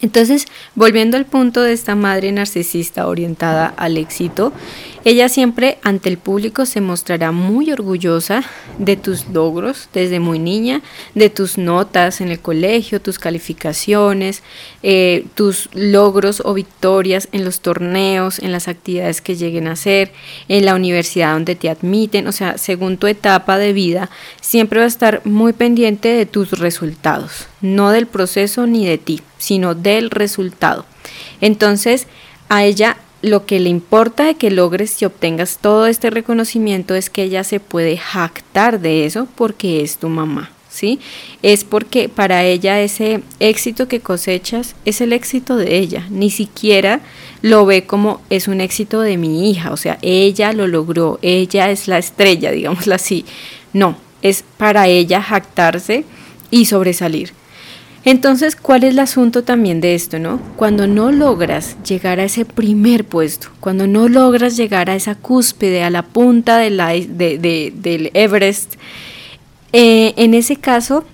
Entonces, 0.02 0.48
volviendo 0.76 1.18
al 1.18 1.26
punto 1.26 1.62
de 1.62 1.74
esta 1.74 1.94
madre 1.94 2.32
narcisista 2.32 3.08
orientada 3.08 3.74
al 3.76 3.98
éxito, 3.98 4.54
ella 5.06 5.30
siempre 5.30 5.78
ante 5.82 6.10
el 6.10 6.18
público 6.18 6.66
se 6.66 6.82
mostrará 6.82 7.32
muy 7.32 7.72
orgullosa 7.72 8.44
de 8.78 8.98
tus 8.98 9.28
logros 9.30 9.88
desde 9.94 10.20
muy 10.20 10.40
niña, 10.40 10.82
de 11.16 11.30
tus 11.30 11.58
notas 11.58 12.20
en 12.20 12.30
el 12.30 12.40
colegio, 12.40 13.02
tus 13.02 13.18
calificaciones, 13.18 14.44
eh, 14.84 15.26
tus 15.36 15.70
logros 15.74 16.42
o 16.44 16.54
victorias 16.54 17.30
en 17.32 17.46
los 17.46 17.62
torneos, 17.62 18.40
en 18.40 18.52
las 18.52 18.68
actividades 18.68 19.22
que 19.22 19.36
lleguen 19.36 19.68
a 19.68 19.74
hacer, 19.74 20.12
en 20.50 20.66
la 20.66 20.76
universidad 20.76 21.34
donde 21.34 21.56
te 21.56 21.70
admiten, 21.70 22.28
o 22.28 22.34
sea, 22.34 22.58
según 22.58 22.98
tu 22.98 23.08
etapa 23.08 23.58
de 23.58 23.72
vida, 23.72 24.10
siempre 24.42 24.80
va 24.80 24.86
a 24.86 24.90
estar 24.90 25.22
muy 25.24 25.54
pendiente 25.54 26.10
de 26.10 26.26
tus 26.26 26.60
resultados, 26.60 27.48
no 27.62 27.92
del 27.92 28.06
proceso 28.06 28.68
ni 28.68 28.86
de 28.86 28.98
ti, 28.98 29.22
sino 29.38 29.76
del 29.76 30.10
resultado. 30.10 30.86
Entonces, 31.40 32.08
a 32.50 32.66
ella 32.66 32.98
lo 33.22 33.46
que 33.46 33.60
le 33.60 33.70
importa 33.70 34.26
de 34.26 34.36
que 34.36 34.52
logres 34.52 35.02
y 35.02 35.06
obtengas 35.06 35.58
todo 35.60 35.88
este 35.88 36.10
reconocimiento 36.10 36.96
es 36.96 37.10
que 37.10 37.24
ella 37.24 37.44
se 37.44 37.60
puede 37.60 37.98
jactar 37.98 38.80
de 38.80 39.06
eso 39.06 39.28
porque 39.36 39.82
es 39.82 39.98
tu 39.98 40.08
mamá, 40.08 40.52
¿sí? 40.70 41.00
Es 41.42 41.64
porque 41.64 42.08
para 42.08 42.46
ella 42.46 42.80
ese 42.80 43.22
éxito 43.40 43.88
que 43.88 44.00
cosechas 44.00 44.76
es 44.86 45.02
el 45.02 45.12
éxito 45.12 45.58
de 45.58 45.78
ella, 45.78 46.08
ni 46.10 46.30
siquiera 46.30 47.02
lo 47.42 47.66
ve 47.66 47.86
como 47.86 48.22
es 48.30 48.48
un 48.48 48.62
éxito 48.62 49.02
de 49.02 49.18
mi 49.18 49.50
hija, 49.50 49.72
o 49.72 49.78
sea, 49.78 49.98
ella 50.02 50.54
lo 50.54 50.68
logró, 50.68 51.20
ella 51.22 51.72
es 51.72 51.88
la 51.88 51.98
estrella, 51.98 52.52
digámoslo 52.54 52.96
así. 52.96 53.26
No, 53.74 53.98
es 54.22 54.44
para 54.58 54.88
ella 54.88 55.22
jactarse 55.22 56.06
y 56.52 56.66
sobresalir. 56.66 57.34
Entonces, 58.10 58.56
¿cuál 58.56 58.86
es 58.86 58.90
el 58.94 58.98
asunto 58.98 59.44
también 59.44 59.82
de 59.82 59.94
esto, 59.94 60.18
no? 60.18 60.42
Cuando 60.56 60.88
no 60.88 61.12
logras 61.12 61.78
llegar 61.84 62.20
a 62.20 62.24
ese 62.24 62.44
primer 62.44 63.06
puesto, 63.06 63.50
cuando 63.60 63.86
no 63.86 64.10
logras 64.10 64.58
llegar 64.58 64.90
a 64.90 64.96
esa 64.96 65.14
cúspide, 65.14 65.84
a 65.84 65.92
la 65.92 66.02
punta 66.02 66.58
de 66.58 66.72
del 66.72 68.10
Everest, 68.16 68.78
eh, 69.74 70.16
en 70.18 70.34
ese 70.34 70.56
caso, 70.56 71.06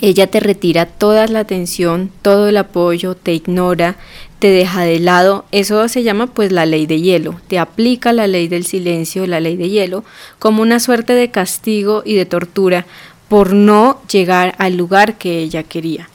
ella 0.00 0.28
te 0.28 0.38
retira 0.38 0.86
toda 0.86 1.26
la 1.26 1.40
atención, 1.40 2.12
todo 2.22 2.46
el 2.48 2.56
apoyo, 2.56 3.16
te 3.16 3.34
ignora, 3.34 3.96
te 4.38 4.50
deja 4.50 4.82
de 4.82 5.00
lado. 5.00 5.44
Eso 5.50 5.88
se 5.88 6.04
llama 6.04 6.28
pues 6.28 6.52
la 6.52 6.66
ley 6.66 6.86
de 6.86 7.00
hielo. 7.00 7.40
Te 7.48 7.58
aplica 7.58 8.12
la 8.12 8.28
ley 8.28 8.46
del 8.46 8.64
silencio, 8.64 9.26
la 9.26 9.40
ley 9.40 9.56
de 9.56 9.70
hielo, 9.70 10.04
como 10.38 10.62
una 10.62 10.78
suerte 10.78 11.14
de 11.14 11.32
castigo 11.32 12.04
y 12.06 12.14
de 12.14 12.26
tortura 12.26 12.86
por 13.28 13.54
no 13.54 14.00
llegar 14.08 14.54
al 14.58 14.76
lugar 14.76 15.18
que 15.18 15.40
ella 15.40 15.64
quería. 15.64 16.08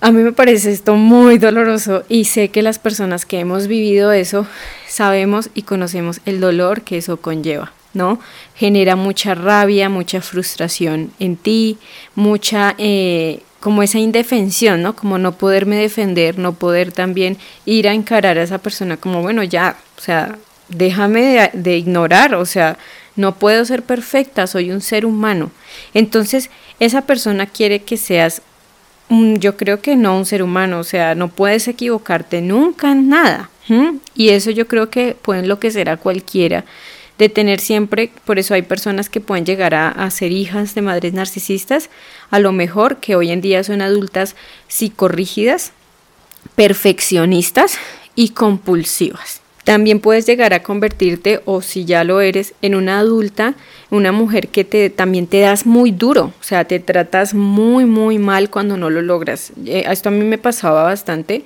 A 0.00 0.12
mí 0.12 0.22
me 0.22 0.32
parece 0.32 0.70
esto 0.70 0.94
muy 0.94 1.38
doloroso 1.38 2.04
y 2.08 2.26
sé 2.26 2.50
que 2.50 2.62
las 2.62 2.78
personas 2.78 3.26
que 3.26 3.40
hemos 3.40 3.66
vivido 3.66 4.12
eso 4.12 4.46
sabemos 4.86 5.50
y 5.54 5.62
conocemos 5.62 6.20
el 6.24 6.40
dolor 6.40 6.82
que 6.82 6.98
eso 6.98 7.16
conlleva, 7.16 7.72
¿no? 7.94 8.20
Genera 8.54 8.94
mucha 8.94 9.34
rabia, 9.34 9.88
mucha 9.88 10.20
frustración 10.20 11.10
en 11.18 11.36
ti, 11.36 11.78
mucha, 12.14 12.76
eh, 12.78 13.40
como 13.58 13.82
esa 13.82 13.98
indefensión, 13.98 14.82
¿no? 14.82 14.94
Como 14.94 15.18
no 15.18 15.32
poderme 15.32 15.76
defender, 15.76 16.38
no 16.38 16.52
poder 16.52 16.92
también 16.92 17.36
ir 17.66 17.88
a 17.88 17.92
encarar 17.92 18.38
a 18.38 18.44
esa 18.44 18.58
persona 18.58 18.98
como, 18.98 19.20
bueno, 19.20 19.42
ya, 19.42 19.76
o 19.96 20.00
sea, 20.00 20.38
déjame 20.68 21.50
de 21.52 21.76
ignorar, 21.76 22.36
o 22.36 22.46
sea, 22.46 22.78
no 23.16 23.34
puedo 23.34 23.64
ser 23.64 23.82
perfecta, 23.82 24.46
soy 24.46 24.70
un 24.70 24.80
ser 24.80 25.04
humano. 25.04 25.50
Entonces, 25.92 26.50
esa 26.78 27.02
persona 27.02 27.46
quiere 27.46 27.82
que 27.82 27.96
seas, 27.96 28.42
yo 29.10 29.56
creo 29.56 29.80
que 29.80 29.96
no 29.96 30.16
un 30.16 30.26
ser 30.26 30.42
humano, 30.42 30.80
o 30.80 30.84
sea, 30.84 31.14
no 31.14 31.28
puedes 31.28 31.68
equivocarte 31.68 32.40
nunca 32.40 32.92
en 32.92 33.08
nada. 33.08 33.50
Y 34.14 34.30
eso 34.30 34.50
yo 34.50 34.66
creo 34.66 34.88
que 34.88 35.14
puede 35.20 35.40
enloquecer 35.40 35.90
a 35.90 35.98
cualquiera 35.98 36.64
de 37.18 37.28
tener 37.28 37.60
siempre, 37.60 38.12
por 38.24 38.38
eso 38.38 38.54
hay 38.54 38.62
personas 38.62 39.10
que 39.10 39.20
pueden 39.20 39.44
llegar 39.44 39.74
a, 39.74 39.88
a, 39.88 40.08
ser 40.10 40.30
hijas 40.30 40.74
de 40.76 40.82
madres 40.82 41.12
narcisistas, 41.12 41.90
a 42.30 42.38
lo 42.38 42.52
mejor 42.52 42.98
que 42.98 43.16
hoy 43.16 43.32
en 43.32 43.40
día 43.40 43.64
son 43.64 43.82
adultas 43.82 44.36
psicorrígidas, 44.68 45.72
perfeccionistas 46.54 47.76
y 48.14 48.30
compulsivas. 48.30 49.42
También 49.68 50.00
puedes 50.00 50.24
llegar 50.24 50.54
a 50.54 50.62
convertirte, 50.62 51.42
o 51.44 51.60
si 51.60 51.84
ya 51.84 52.02
lo 52.02 52.22
eres, 52.22 52.54
en 52.62 52.74
una 52.74 53.00
adulta, 53.00 53.54
una 53.90 54.12
mujer 54.12 54.48
que 54.48 54.64
te, 54.64 54.88
también 54.88 55.26
te 55.26 55.40
das 55.40 55.66
muy 55.66 55.90
duro, 55.90 56.32
o 56.40 56.42
sea, 56.42 56.64
te 56.64 56.80
tratas 56.80 57.34
muy, 57.34 57.84
muy 57.84 58.16
mal 58.16 58.48
cuando 58.48 58.78
no 58.78 58.88
lo 58.88 59.02
logras. 59.02 59.52
Eh, 59.66 59.84
esto 59.86 60.08
a 60.08 60.12
mí 60.12 60.24
me 60.24 60.38
pasaba 60.38 60.84
bastante. 60.84 61.44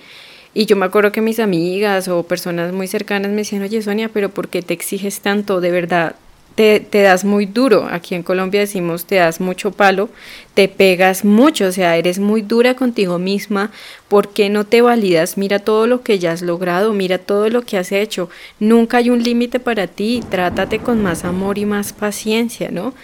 Y 0.55 0.67
yo 0.67 0.77
me 0.77 0.87
acuerdo 0.87 1.11
que 1.11 1.21
mis 1.21 1.41
amigas 1.41 2.07
o 2.07 2.23
personas 2.23 2.73
muy 2.73 2.87
cercanas 2.87 3.33
me 3.33 3.39
decían, 3.39 3.63
oye 3.63 3.83
Sonia, 3.83 4.09
pero 4.09 4.29
¿por 4.29 4.49
qué 4.49 4.63
te 4.63 4.73
exiges 4.73 5.21
tanto? 5.21 5.61
De 5.61 5.73
verdad, 5.73 6.15
te, 6.55 7.03
das 7.03 7.25
muy 7.25 7.47
duro. 7.47 7.89
Aquí 7.91 8.15
en 8.15 8.23
Colombia 8.23 8.61
decimos 8.61 9.07
te 9.07 9.17
das 9.17 9.41
mucho 9.41 9.73
palo, 9.73 10.11
te 10.55 10.69
pegas 10.69 11.25
mucho, 11.25 11.67
o 11.67 11.73
sea, 11.73 11.97
eres 11.97 12.19
muy 12.19 12.43
dura 12.43 12.75
contigo 12.75 13.19
misma. 13.19 13.71
¿Por 14.09 14.33
qué 14.33 14.51
no 14.51 14.65
te 14.65 14.83
validas? 14.83 15.39
Mira 15.39 15.59
todo 15.59 15.87
lo 15.87 16.03
que 16.03 16.19
ya 16.19 16.33
has 16.33 16.43
logrado, 16.43 16.93
mira 16.93 17.19
todo 17.19 17.49
lo 17.49 17.63
que 17.63 17.79
has 17.79 17.93
hecho. 17.93 18.29
Nunca 18.61 18.99
hay 18.99 19.11
un 19.11 19.23
límite 19.23 19.61
para 19.61 19.87
ti. 19.87 20.23
Trátate 20.31 20.79
con 20.79 21.03
más 21.03 21.25
amor 21.25 21.59
y 21.59 21.65
más 21.65 21.93
paciencia, 21.93 22.71
¿no? 22.71 22.95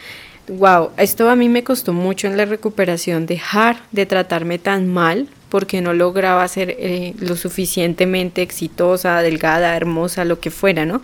Wow, 0.49 0.91
esto 0.97 1.29
a 1.29 1.37
mí 1.37 1.49
me 1.51 1.63
costó 1.63 1.93
mucho 1.93 2.27
en 2.27 2.39
la 2.39 2.47
recuperación 2.47 3.27
dejar 3.27 3.83
de 3.93 4.07
tratarme 4.07 4.59
tan 4.59 4.87
mal 4.87 5.29
porque 5.51 5.81
no 5.81 5.93
lograba 5.93 6.47
ser 6.49 6.71
eh, 6.79 7.15
lo 7.19 7.37
suficientemente 7.37 8.43
exitosa, 8.43 9.21
delgada, 9.21 9.77
hermosa, 9.77 10.25
lo 10.25 10.41
que 10.41 10.51
fuera, 10.51 10.87
¿no? 10.87 11.03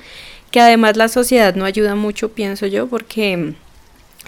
Que 0.55 0.61
además 0.61 0.97
la 0.97 1.09
sociedad 1.09 1.57
no 1.57 1.65
ayuda 1.65 1.97
mucho, 1.97 2.29
pienso 2.29 2.69
yo, 2.69 2.87
porque 2.87 3.55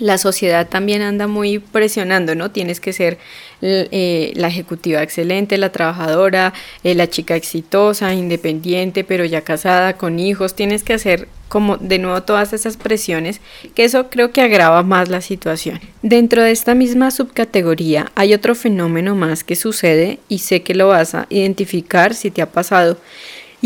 la 0.00 0.18
sociedad 0.18 0.66
también 0.68 1.00
anda 1.00 1.28
muy 1.28 1.60
presionando, 1.60 2.34
¿no? 2.34 2.50
Tienes 2.50 2.80
que 2.80 2.92
ser 2.92 3.18
eh, 3.62 4.32
la 4.34 4.48
ejecutiva 4.48 5.04
excelente, 5.04 5.56
la 5.56 5.70
trabajadora, 5.70 6.52
eh, 6.82 6.96
la 6.96 7.08
chica 7.08 7.36
exitosa, 7.36 8.12
independiente, 8.12 9.04
pero 9.04 9.24
ya 9.24 9.42
casada, 9.42 9.92
con 9.98 10.18
hijos. 10.18 10.56
Tienes 10.56 10.82
que 10.82 10.94
hacer 10.94 11.28
como 11.46 11.76
de 11.76 12.00
nuevo 12.00 12.20
todas 12.24 12.52
esas 12.52 12.76
presiones, 12.76 13.40
que 13.76 13.84
eso 13.84 14.10
creo 14.10 14.32
que 14.32 14.40
agrava 14.40 14.82
más 14.82 15.08
la 15.08 15.20
situación. 15.20 15.78
Dentro 16.02 16.42
de 16.42 16.50
esta 16.50 16.74
misma 16.74 17.12
subcategoría 17.12 18.10
hay 18.16 18.34
otro 18.34 18.56
fenómeno 18.56 19.14
más 19.14 19.44
que 19.44 19.54
sucede 19.54 20.18
y 20.28 20.40
sé 20.40 20.64
que 20.64 20.74
lo 20.74 20.88
vas 20.88 21.14
a 21.14 21.28
identificar 21.30 22.14
si 22.14 22.32
te 22.32 22.42
ha 22.42 22.50
pasado 22.50 22.98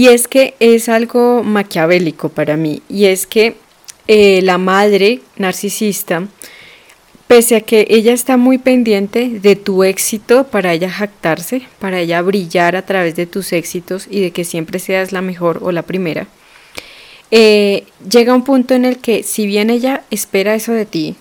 y 0.00 0.08
es 0.08 0.28
que 0.28 0.54
es 0.60 0.88
algo 0.88 1.42
maquiavélico 1.42 2.30
para 2.30 2.56
mí. 2.56 2.80
Y 2.88 3.04
es 3.04 3.26
que 3.26 3.56
eh, 4.08 4.40
la 4.40 4.56
madre 4.56 5.20
narcisista, 5.36 6.26
pese 7.26 7.56
a 7.56 7.60
que 7.60 7.86
ella 7.90 8.14
está 8.14 8.38
muy 8.38 8.56
pendiente 8.56 9.28
de 9.28 9.56
tu 9.56 9.84
éxito 9.84 10.44
para 10.44 10.72
ella 10.72 10.88
jactarse, 10.88 11.64
para 11.80 12.00
ella 12.00 12.22
brillar 12.22 12.76
a 12.76 12.86
través 12.86 13.14
de 13.14 13.26
tus 13.26 13.52
éxitos 13.52 14.06
y 14.10 14.22
de 14.22 14.30
que 14.30 14.44
siempre 14.44 14.78
seas 14.78 15.12
la 15.12 15.20
mejor 15.20 15.58
o 15.60 15.70
la 15.70 15.82
primera, 15.82 16.28
eh, 17.30 17.84
llega 18.10 18.34
un 18.34 18.44
punto 18.44 18.72
en 18.72 18.86
el 18.86 19.00
que 19.00 19.22
si 19.22 19.44
bien 19.44 19.68
ella 19.68 20.04
espera 20.10 20.54
eso 20.54 20.72
de 20.72 20.86
ti, 20.86 21.14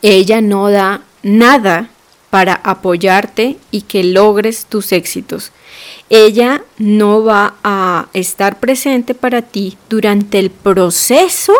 ella 0.00 0.40
no 0.40 0.70
da 0.70 1.02
nada 1.22 1.90
para 2.30 2.54
apoyarte 2.54 3.56
y 3.70 3.82
que 3.82 4.04
logres 4.04 4.66
tus 4.66 4.92
éxitos. 4.92 5.52
Ella 6.08 6.62
no 6.78 7.24
va 7.24 7.54
a 7.64 8.08
estar 8.12 8.58
presente 8.60 9.14
para 9.14 9.42
ti 9.42 9.76
durante 9.88 10.38
el 10.38 10.50
proceso 10.50 11.52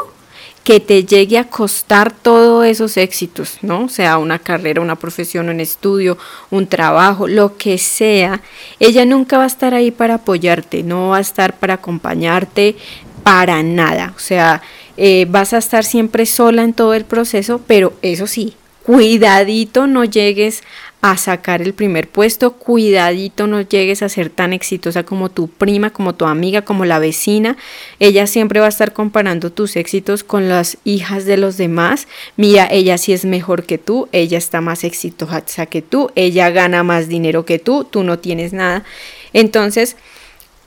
que 0.67 0.81
te 0.81 1.05
llegue 1.05 1.39
a 1.39 1.45
costar 1.45 2.11
todos 2.13 2.67
esos 2.67 2.97
éxitos, 2.97 3.59
¿no? 3.63 3.89
Sea 3.89 4.19
una 4.19 4.41
carrera, 4.41 4.81
una 4.81 4.97
profesión, 4.97 5.49
un 5.49 5.61
estudio, 5.61 6.19
un 6.51 6.67
trabajo, 6.67 7.29
lo 7.29 7.57
que 7.57 7.79
sea, 7.79 8.43
ella 8.81 9.05
nunca 9.05 9.39
va 9.39 9.45
a 9.45 9.47
estar 9.47 9.75
ahí 9.75 9.93
para 9.93 10.15
apoyarte, 10.15 10.83
no 10.83 11.11
va 11.11 11.19
a 11.19 11.21
estar 11.21 11.57
para 11.57 11.75
acompañarte 11.75 12.75
para 13.23 13.63
nada. 13.63 14.13
O 14.17 14.19
sea, 14.19 14.61
eh, 14.97 15.27
vas 15.29 15.53
a 15.53 15.59
estar 15.59 15.85
siempre 15.85 16.27
sola 16.27 16.65
en 16.65 16.73
todo 16.73 16.95
el 16.95 17.05
proceso, 17.05 17.61
pero 17.65 17.93
eso 18.03 18.27
sí, 18.27 18.57
cuidadito 18.87 19.89
no 19.89 20.05
llegues 20.05 20.63
a 21.01 21.17
sacar 21.17 21.61
el 21.61 21.75
primer 21.75 22.07
puesto, 22.09 22.53
cuidadito 22.53 23.49
no 23.49 23.61
llegues 23.61 24.01
a 24.01 24.09
ser 24.09 24.31
tan 24.31 24.53
exitosa 24.53 25.03
como 25.03 25.29
tu 25.29 25.49
prima, 25.49 25.91
como 25.91 26.15
tu 26.15 26.25
amiga, 26.25 26.63
como 26.63 26.85
la 26.85 27.01
vecina. 27.01 27.57
Ella 27.99 28.29
siempre 28.29 28.61
va 28.61 28.67
a 28.67 28.69
estar 28.69 28.93
comparando 28.93 29.51
tus 29.51 29.75
éxitos 29.75 30.23
con 30.23 30.49
las 30.49 30.79
hijas 30.85 31.25
de 31.25 31.37
los 31.37 31.57
demás. 31.57 32.07
Mira, 32.37 32.69
ella 32.71 32.97
sí 32.97 33.13
es 33.13 33.25
mejor 33.25 33.65
que 33.65 33.77
tú, 33.77 34.09
ella 34.13 34.39
está 34.39 34.61
más 34.61 34.85
exitosa 34.85 35.67
que 35.67 35.83
tú, 35.83 36.13
ella 36.15 36.51
gana 36.51 36.85
más 36.85 37.09
dinero 37.09 37.45
que 37.45 37.59
tú, 37.59 37.83
tú 37.83 38.05
no 38.05 38.21
tienes 38.21 38.53
nada. 38.53 38.85
Entonces, 39.33 39.97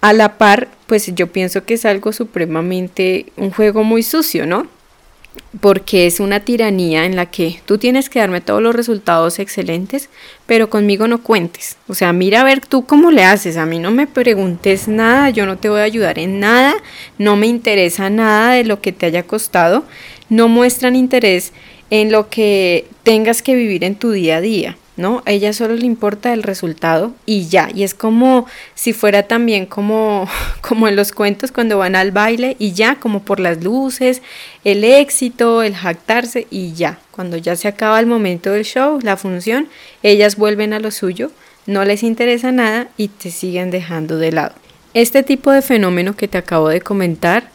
a 0.02 0.12
la 0.12 0.38
par, 0.38 0.68
pues 0.88 1.10
yo 1.16 1.28
pienso 1.28 1.64
que 1.64 1.76
es 1.76 1.86
algo 1.86 2.12
supremamente, 2.12 3.28
un 3.38 3.52
juego 3.52 3.86
muy 3.86 4.04
sucio, 4.04 4.46
¿no? 4.46 4.68
Porque 5.62 6.06
es 6.06 6.20
una 6.20 6.40
tiranía 6.42 7.06
en 7.06 7.16
la 7.16 7.26
que 7.26 7.62
tú 7.66 7.78
tienes 7.78 8.10
que 8.10 8.20
darme 8.20 8.42
todos 8.42 8.62
los 8.62 8.76
resultados 8.76 9.40
excelentes, 9.40 10.10
pero 10.46 10.70
conmigo 10.70 11.08
no 11.08 11.24
cuentes. 11.24 11.78
O 11.88 11.96
sea, 11.96 12.14
mira 12.14 12.42
a 12.42 12.44
ver 12.44 12.62
tú 12.62 12.86
cómo 12.86 13.12
le 13.12 13.24
haces, 13.24 13.58
a 13.58 13.66
mí 13.66 13.80
no 13.80 13.92
me 13.92 14.08
preguntes 14.08 14.88
nada, 14.88 15.30
yo 15.30 15.46
no 15.46 15.58
te 15.58 15.70
voy 15.70 15.82
a 15.82 15.84
ayudar 15.84 16.20
en 16.20 16.40
nada, 16.40 16.76
no 17.18 17.36
me 17.36 17.48
interesa 17.48 18.10
nada 18.10 18.54
de 18.54 18.64
lo 18.64 18.82
que 18.82 18.92
te 18.92 19.08
haya 19.08 19.24
costado, 19.24 19.86
no 20.30 20.48
muestran 20.48 20.96
interés 20.96 21.54
en 21.90 22.12
lo 22.12 22.30
que 22.30 22.86
tengas 23.04 23.42
que 23.42 23.56
vivir 23.56 23.84
en 23.84 23.96
tu 23.96 24.12
día 24.12 24.38
a 24.38 24.42
día. 24.42 24.78
A 25.00 25.32
ella 25.32 25.54
solo 25.54 25.76
le 25.76 25.86
importa 25.86 26.34
el 26.34 26.44
resultado 26.44 27.14
y 27.26 27.48
ya. 27.48 27.70
Y 27.74 27.84
es 27.84 27.94
como 27.94 28.46
si 28.76 28.92
fuera 28.94 29.24
también 29.24 29.66
como, 29.66 30.28
como 30.62 30.88
en 30.88 30.96
los 30.96 31.12
cuentos 31.12 31.52
cuando 31.52 31.78
van 31.78 31.96
al 31.96 32.12
baile 32.12 32.56
y 32.60 32.74
ya, 32.74 32.96
como 32.96 33.24
por 33.24 33.40
las 33.40 33.64
luces, 33.64 34.22
el 34.64 34.84
éxito, 34.84 35.64
el 35.64 35.76
jactarse 35.76 36.48
y 36.52 36.74
ya. 36.74 37.00
Cuando 37.12 37.38
ya 37.38 37.56
se 37.56 37.68
acaba 37.68 38.00
el 38.00 38.08
momento 38.08 38.52
del 38.52 38.66
show, 38.66 39.00
la 39.02 39.18
función, 39.18 39.70
ellas 40.04 40.36
vuelven 40.36 40.74
a 40.74 40.80
lo 40.80 40.92
suyo, 40.92 41.32
no 41.66 41.86
les 41.86 42.04
interesa 42.04 42.52
nada 42.52 42.90
y 42.98 43.08
te 43.08 43.32
siguen 43.32 43.72
dejando 43.72 44.18
de 44.18 44.32
lado. 44.32 44.54
Este 44.94 45.24
tipo 45.24 45.52
de 45.52 45.62
fenómeno 45.62 46.16
que 46.16 46.28
te 46.28 46.38
acabo 46.38 46.68
de 46.70 46.82
comentar 46.82 47.50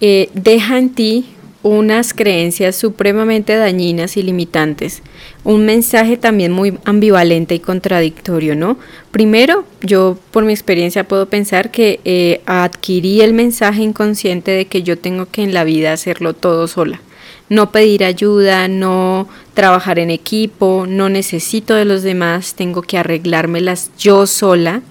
eh, 0.00 0.28
deja 0.34 0.78
en 0.78 0.94
ti 0.94 1.34
unas 1.64 2.12
creencias 2.12 2.76
supremamente 2.76 3.56
dañinas 3.56 4.18
y 4.18 4.22
limitantes. 4.22 5.02
Un 5.44 5.64
mensaje 5.64 6.18
también 6.18 6.52
muy 6.52 6.78
ambivalente 6.84 7.54
y 7.54 7.58
contradictorio, 7.58 8.54
¿no? 8.54 8.76
Primero, 9.10 9.64
yo 9.80 10.18
por 10.30 10.44
mi 10.44 10.52
experiencia 10.52 11.08
puedo 11.08 11.26
pensar 11.26 11.70
que 11.70 12.00
eh, 12.04 12.42
adquirí 12.44 13.22
el 13.22 13.32
mensaje 13.32 13.82
inconsciente 13.82 14.50
de 14.50 14.66
que 14.66 14.82
yo 14.82 14.98
tengo 14.98 15.26
que 15.26 15.42
en 15.42 15.54
la 15.54 15.64
vida 15.64 15.94
hacerlo 15.94 16.34
todo 16.34 16.68
sola. 16.68 17.00
No 17.48 17.72
pedir 17.72 18.04
ayuda, 18.04 18.68
no 18.68 19.26
trabajar 19.54 19.98
en 19.98 20.10
equipo, 20.10 20.84
no 20.86 21.08
necesito 21.08 21.74
de 21.74 21.86
los 21.86 22.02
demás, 22.02 22.54
tengo 22.54 22.82
que 22.82 22.98
arreglármelas 22.98 23.90
yo 23.98 24.26
sola 24.26 24.82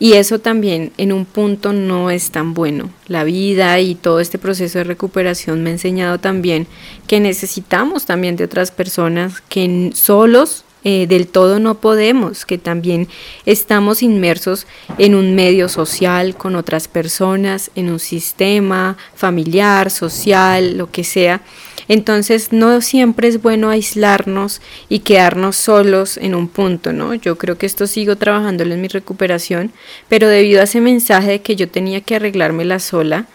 y 0.00 0.12
eso 0.12 0.38
también 0.38 0.92
en 0.96 1.12
un 1.12 1.24
punto 1.24 1.72
no 1.72 2.10
es 2.10 2.30
tan 2.30 2.54
bueno. 2.54 2.90
La 3.08 3.24
vida 3.24 3.80
y 3.80 3.94
todo 3.94 4.20
este 4.20 4.38
proceso 4.38 4.78
de 4.78 4.84
recuperación 4.84 5.62
me 5.62 5.70
ha 5.70 5.72
enseñado 5.72 6.18
también 6.18 6.66
que 7.06 7.20
necesitamos 7.20 8.06
también 8.06 8.36
de 8.36 8.44
otras 8.44 8.70
personas, 8.70 9.40
que 9.48 9.90
solos 9.94 10.64
eh, 10.84 11.08
del 11.08 11.26
todo 11.26 11.58
no 11.58 11.80
podemos, 11.80 12.46
que 12.46 12.56
también 12.56 13.08
estamos 13.46 14.02
inmersos 14.02 14.68
en 14.98 15.16
un 15.16 15.34
medio 15.34 15.68
social 15.68 16.36
con 16.36 16.54
otras 16.54 16.86
personas, 16.86 17.72
en 17.74 17.90
un 17.90 17.98
sistema 17.98 18.96
familiar, 19.16 19.90
social, 19.90 20.78
lo 20.78 20.90
que 20.90 21.02
sea 21.02 21.40
entonces 21.88 22.52
no 22.52 22.80
siempre 22.80 23.28
es 23.28 23.42
bueno 23.42 23.70
aislarnos 23.70 24.60
y 24.88 25.00
quedarnos 25.00 25.56
solos 25.56 26.18
en 26.18 26.34
un 26.34 26.48
punto, 26.48 26.92
¿no? 26.92 27.14
Yo 27.14 27.38
creo 27.38 27.58
que 27.58 27.66
esto 27.66 27.86
sigo 27.86 28.16
trabajándolo 28.16 28.74
en 28.74 28.80
mi 28.80 28.88
recuperación, 28.88 29.72
pero 30.08 30.28
debido 30.28 30.60
a 30.60 30.64
ese 30.64 30.80
mensaje 30.80 31.30
de 31.30 31.42
que 31.42 31.56
yo 31.56 31.68
tenía 31.68 32.02
que 32.02 32.16
arreglármela 32.16 32.78
sola, 32.78 33.26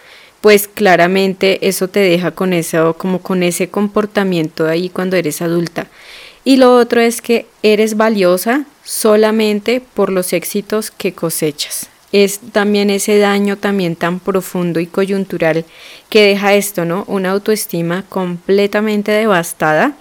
pues 0.41 0.67
claramente 0.67 1.67
eso 1.67 1.87
te 1.87 1.99
deja 1.99 2.31
con 2.31 2.53
eso, 2.53 2.95
como 2.97 3.21
con 3.21 3.43
ese 3.43 3.69
comportamiento 3.69 4.67
ahí 4.67 4.89
cuando 4.89 5.15
eres 5.15 5.41
adulta. 5.41 5.87
Y 6.43 6.57
lo 6.57 6.75
otro 6.75 6.99
es 6.99 7.21
que 7.21 7.47
eres 7.63 7.95
valiosa 7.95 8.65
solamente 8.83 9.81
por 9.93 10.11
los 10.11 10.33
éxitos 10.33 10.91
que 10.91 11.13
cosechas 11.13 11.92
es 12.13 12.39
también 12.52 12.91
ese 12.91 13.17
daño 13.17 13.58
también 13.58 13.97
tan 13.97 14.19
profundo 14.19 14.80
y 14.80 14.86
coyuntural 14.86 15.65
que 16.10 16.28
deja 16.28 16.54
esto, 16.54 16.86
¿no? 16.86 17.04
Una 17.08 17.32
autoestima 17.32 18.06
completamente 18.08 19.12
devastada 19.12 19.97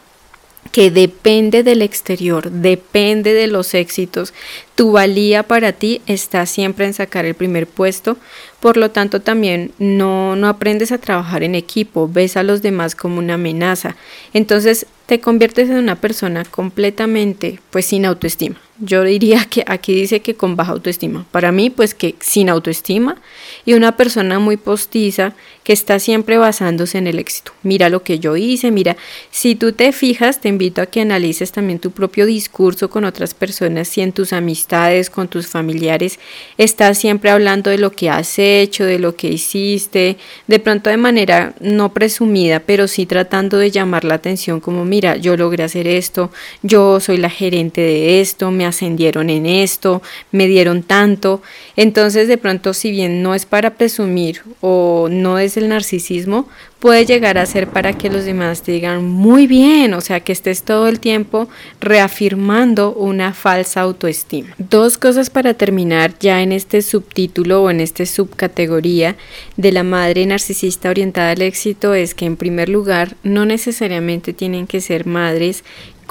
que 0.70 0.90
depende 0.90 1.62
del 1.62 1.82
exterior, 1.82 2.50
depende 2.50 3.32
de 3.32 3.46
los 3.46 3.74
éxitos. 3.74 4.32
Tu 4.74 4.90
valía 4.92 5.42
para 5.42 5.72
ti 5.72 6.00
está 6.06 6.46
siempre 6.46 6.86
en 6.86 6.94
sacar 6.94 7.24
el 7.26 7.34
primer 7.34 7.66
puesto, 7.66 8.16
por 8.60 8.76
lo 8.76 8.90
tanto 8.90 9.20
también 9.20 9.72
no, 9.78 10.34
no 10.36 10.48
aprendes 10.48 10.92
a 10.92 10.98
trabajar 10.98 11.42
en 11.42 11.54
equipo, 11.54 12.08
ves 12.08 12.36
a 12.36 12.42
los 12.42 12.62
demás 12.62 12.94
como 12.94 13.18
una 13.18 13.34
amenaza. 13.34 13.96
Entonces 14.32 14.86
te 15.06 15.20
conviertes 15.20 15.68
en 15.68 15.76
una 15.76 15.96
persona 15.96 16.44
completamente 16.44 17.60
pues 17.70 17.86
sin 17.86 18.06
autoestima. 18.06 18.56
Yo 18.78 19.04
diría 19.04 19.44
que 19.44 19.62
aquí 19.66 19.94
dice 19.94 20.20
que 20.20 20.34
con 20.34 20.56
baja 20.56 20.72
autoestima. 20.72 21.26
Para 21.30 21.52
mí, 21.52 21.70
pues 21.70 21.94
que 21.94 22.16
sin 22.20 22.48
autoestima 22.48 23.16
y 23.64 23.74
una 23.74 23.96
persona 23.96 24.38
muy 24.38 24.56
postiza 24.56 25.34
que 25.62 25.72
está 25.72 25.98
siempre 25.98 26.38
basándose 26.38 26.98
en 26.98 27.06
el 27.06 27.18
éxito. 27.18 27.52
Mira 27.62 27.90
lo 27.90 28.02
que 28.02 28.18
yo 28.18 28.36
hice, 28.36 28.70
mira, 28.70 28.96
si 29.30 29.54
tú 29.54 29.72
te 29.72 29.92
fijas, 29.92 30.40
te 30.40 30.48
invito 30.48 30.82
a 30.82 30.86
que 30.86 31.00
analices 31.00 31.52
también 31.52 31.78
tu 31.78 31.90
propio 31.90 32.26
discurso 32.26 32.90
con 32.90 33.04
otras 33.04 33.34
personas, 33.34 33.88
si 33.88 34.00
en 34.00 34.12
tus 34.12 34.32
amistades, 34.32 34.61
con 35.10 35.28
tus 35.28 35.46
familiares, 35.46 36.18
estás 36.56 36.98
siempre 36.98 37.30
hablando 37.30 37.70
de 37.70 37.78
lo 37.78 37.90
que 37.90 38.10
has 38.10 38.38
hecho, 38.38 38.84
de 38.84 38.98
lo 38.98 39.16
que 39.16 39.28
hiciste, 39.28 40.16
de 40.46 40.58
pronto 40.58 40.90
de 40.90 40.96
manera 40.96 41.54
no 41.60 41.92
presumida, 41.92 42.60
pero 42.60 42.88
sí 42.88 43.06
tratando 43.06 43.58
de 43.58 43.70
llamar 43.70 44.04
la 44.04 44.14
atención 44.14 44.60
como, 44.60 44.84
mira, 44.84 45.16
yo 45.16 45.36
logré 45.36 45.64
hacer 45.64 45.86
esto, 45.86 46.30
yo 46.62 47.00
soy 47.00 47.16
la 47.16 47.30
gerente 47.30 47.80
de 47.80 48.20
esto, 48.20 48.50
me 48.50 48.66
ascendieron 48.66 49.30
en 49.30 49.46
esto, 49.46 50.02
me 50.30 50.46
dieron 50.46 50.82
tanto. 50.82 51.42
Entonces 51.76 52.28
de 52.28 52.38
pronto 52.38 52.74
si 52.74 52.90
bien 52.90 53.22
no 53.22 53.34
es 53.34 53.46
para 53.46 53.74
presumir 53.74 54.42
o 54.60 55.08
no 55.10 55.38
es 55.38 55.56
el 55.56 55.68
narcisismo, 55.68 56.48
puede 56.82 57.06
llegar 57.06 57.38
a 57.38 57.46
ser 57.46 57.68
para 57.68 57.92
que 57.92 58.10
los 58.10 58.24
demás 58.24 58.62
te 58.62 58.72
digan 58.72 59.04
muy 59.04 59.46
bien, 59.46 59.94
o 59.94 60.00
sea 60.00 60.18
que 60.18 60.32
estés 60.32 60.64
todo 60.64 60.88
el 60.88 60.98
tiempo 60.98 61.48
reafirmando 61.80 62.92
una 62.92 63.34
falsa 63.34 63.82
autoestima. 63.82 64.48
Dos 64.58 64.98
cosas 64.98 65.30
para 65.30 65.54
terminar 65.54 66.14
ya 66.18 66.42
en 66.42 66.50
este 66.50 66.82
subtítulo 66.82 67.62
o 67.62 67.70
en 67.70 67.78
esta 67.78 68.04
subcategoría 68.04 69.14
de 69.56 69.70
la 69.70 69.84
madre 69.84 70.26
narcisista 70.26 70.90
orientada 70.90 71.30
al 71.30 71.42
éxito 71.42 71.94
es 71.94 72.16
que 72.16 72.26
en 72.26 72.36
primer 72.36 72.68
lugar 72.68 73.14
no 73.22 73.46
necesariamente 73.46 74.32
tienen 74.32 74.66
que 74.66 74.80
ser 74.80 75.06
madres 75.06 75.62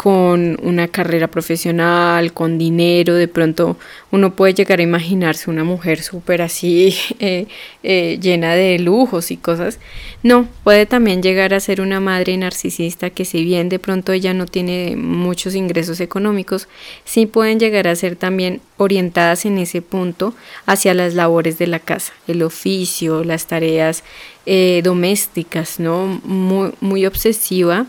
con 0.01 0.57
una 0.63 0.87
carrera 0.87 1.27
profesional, 1.27 2.33
con 2.33 2.57
dinero, 2.57 3.13
de 3.13 3.27
pronto 3.27 3.77
uno 4.09 4.35
puede 4.35 4.55
llegar 4.55 4.79
a 4.79 4.81
imaginarse 4.81 5.47
una 5.51 5.63
mujer 5.63 6.01
súper 6.01 6.41
así, 6.41 6.95
eh, 7.19 7.45
eh, 7.83 8.17
llena 8.19 8.55
de 8.55 8.79
lujos 8.79 9.29
y 9.29 9.37
cosas. 9.37 9.77
No, 10.23 10.47
puede 10.63 10.87
también 10.87 11.21
llegar 11.21 11.53
a 11.53 11.59
ser 11.59 11.81
una 11.81 11.99
madre 11.99 12.35
narcisista 12.35 13.11
que 13.11 13.25
si 13.25 13.45
bien 13.45 13.69
de 13.69 13.77
pronto 13.77 14.11
ella 14.11 14.33
no 14.33 14.47
tiene 14.47 14.95
muchos 14.95 15.53
ingresos 15.53 15.99
económicos, 15.99 16.67
sí 17.05 17.27
pueden 17.27 17.59
llegar 17.59 17.87
a 17.87 17.95
ser 17.95 18.15
también 18.15 18.59
orientadas 18.77 19.45
en 19.45 19.59
ese 19.59 19.83
punto 19.83 20.33
hacia 20.65 20.95
las 20.95 21.13
labores 21.13 21.59
de 21.59 21.67
la 21.67 21.77
casa, 21.77 22.11
el 22.27 22.41
oficio, 22.41 23.23
las 23.23 23.45
tareas 23.45 24.03
eh, 24.47 24.81
domésticas, 24.83 25.79
¿no? 25.79 26.19
Muy, 26.23 26.71
muy 26.81 27.05
obsesiva 27.05 27.85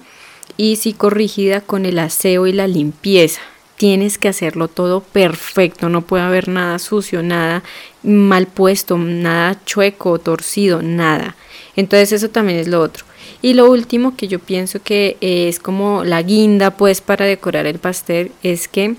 y 0.57 0.77
si 0.77 0.93
corrigida 0.93 1.61
con 1.61 1.87
el 1.87 1.99
aseo 1.99 2.47
y 2.47 2.53
la 2.53 2.67
limpieza. 2.67 3.41
Tienes 3.77 4.19
que 4.19 4.29
hacerlo 4.29 4.69
todo 4.69 5.01
perfecto, 5.01 5.89
no 5.89 6.03
puede 6.03 6.23
haber 6.23 6.49
nada 6.49 6.79
sucio, 6.79 7.23
nada 7.23 7.63
mal 8.03 8.47
puesto, 8.47 8.97
nada 8.97 9.59
chueco, 9.65 10.19
torcido, 10.19 10.83
nada. 10.83 11.35
Entonces 11.75 12.13
eso 12.13 12.31
también 12.31 12.59
es 12.59 12.69
lo 12.69 12.81
otro. 12.81 13.05
Y 13.41 13.55
lo 13.55 13.69
último 13.69 14.17
que 14.17 14.29
yo 14.29 14.39
pienso 14.39 14.81
que 14.83 15.17
es 15.21 15.59
como 15.59 16.05
la 16.05 16.23
guinda 16.23 16.77
pues 16.77 17.01
para 17.01 17.27
decorar 17.27 17.67
el 17.67 17.81
pastel 17.81 18.31
es 18.43 18.69
que 18.69 18.95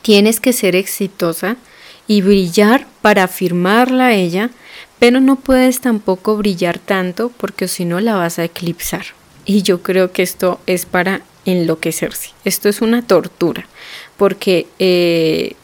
tienes 0.00 0.40
que 0.40 0.54
ser 0.54 0.74
exitosa 0.74 1.56
y 2.06 2.22
brillar 2.22 2.86
para 3.02 3.24
afirmarla 3.24 4.14
ella, 4.14 4.50
pero 4.98 5.20
no 5.20 5.36
puedes 5.36 5.80
tampoco 5.80 6.36
brillar 6.36 6.78
tanto 6.78 7.30
porque 7.36 7.68
si 7.68 7.84
no 7.84 8.00
la 8.00 8.14
vas 8.14 8.38
a 8.38 8.44
eclipsar. 8.44 9.04
Y 9.48 9.62
yo 9.62 9.82
creo 9.82 10.12
que 10.12 10.22
esto 10.22 10.60
es 10.66 10.84
para 10.84 11.22
enloquecerse. 11.46 12.32
Esto 12.44 12.68
es 12.68 12.82
una 12.82 13.00
tortura, 13.00 13.66
porque 14.18 14.66
eh, 14.78 15.54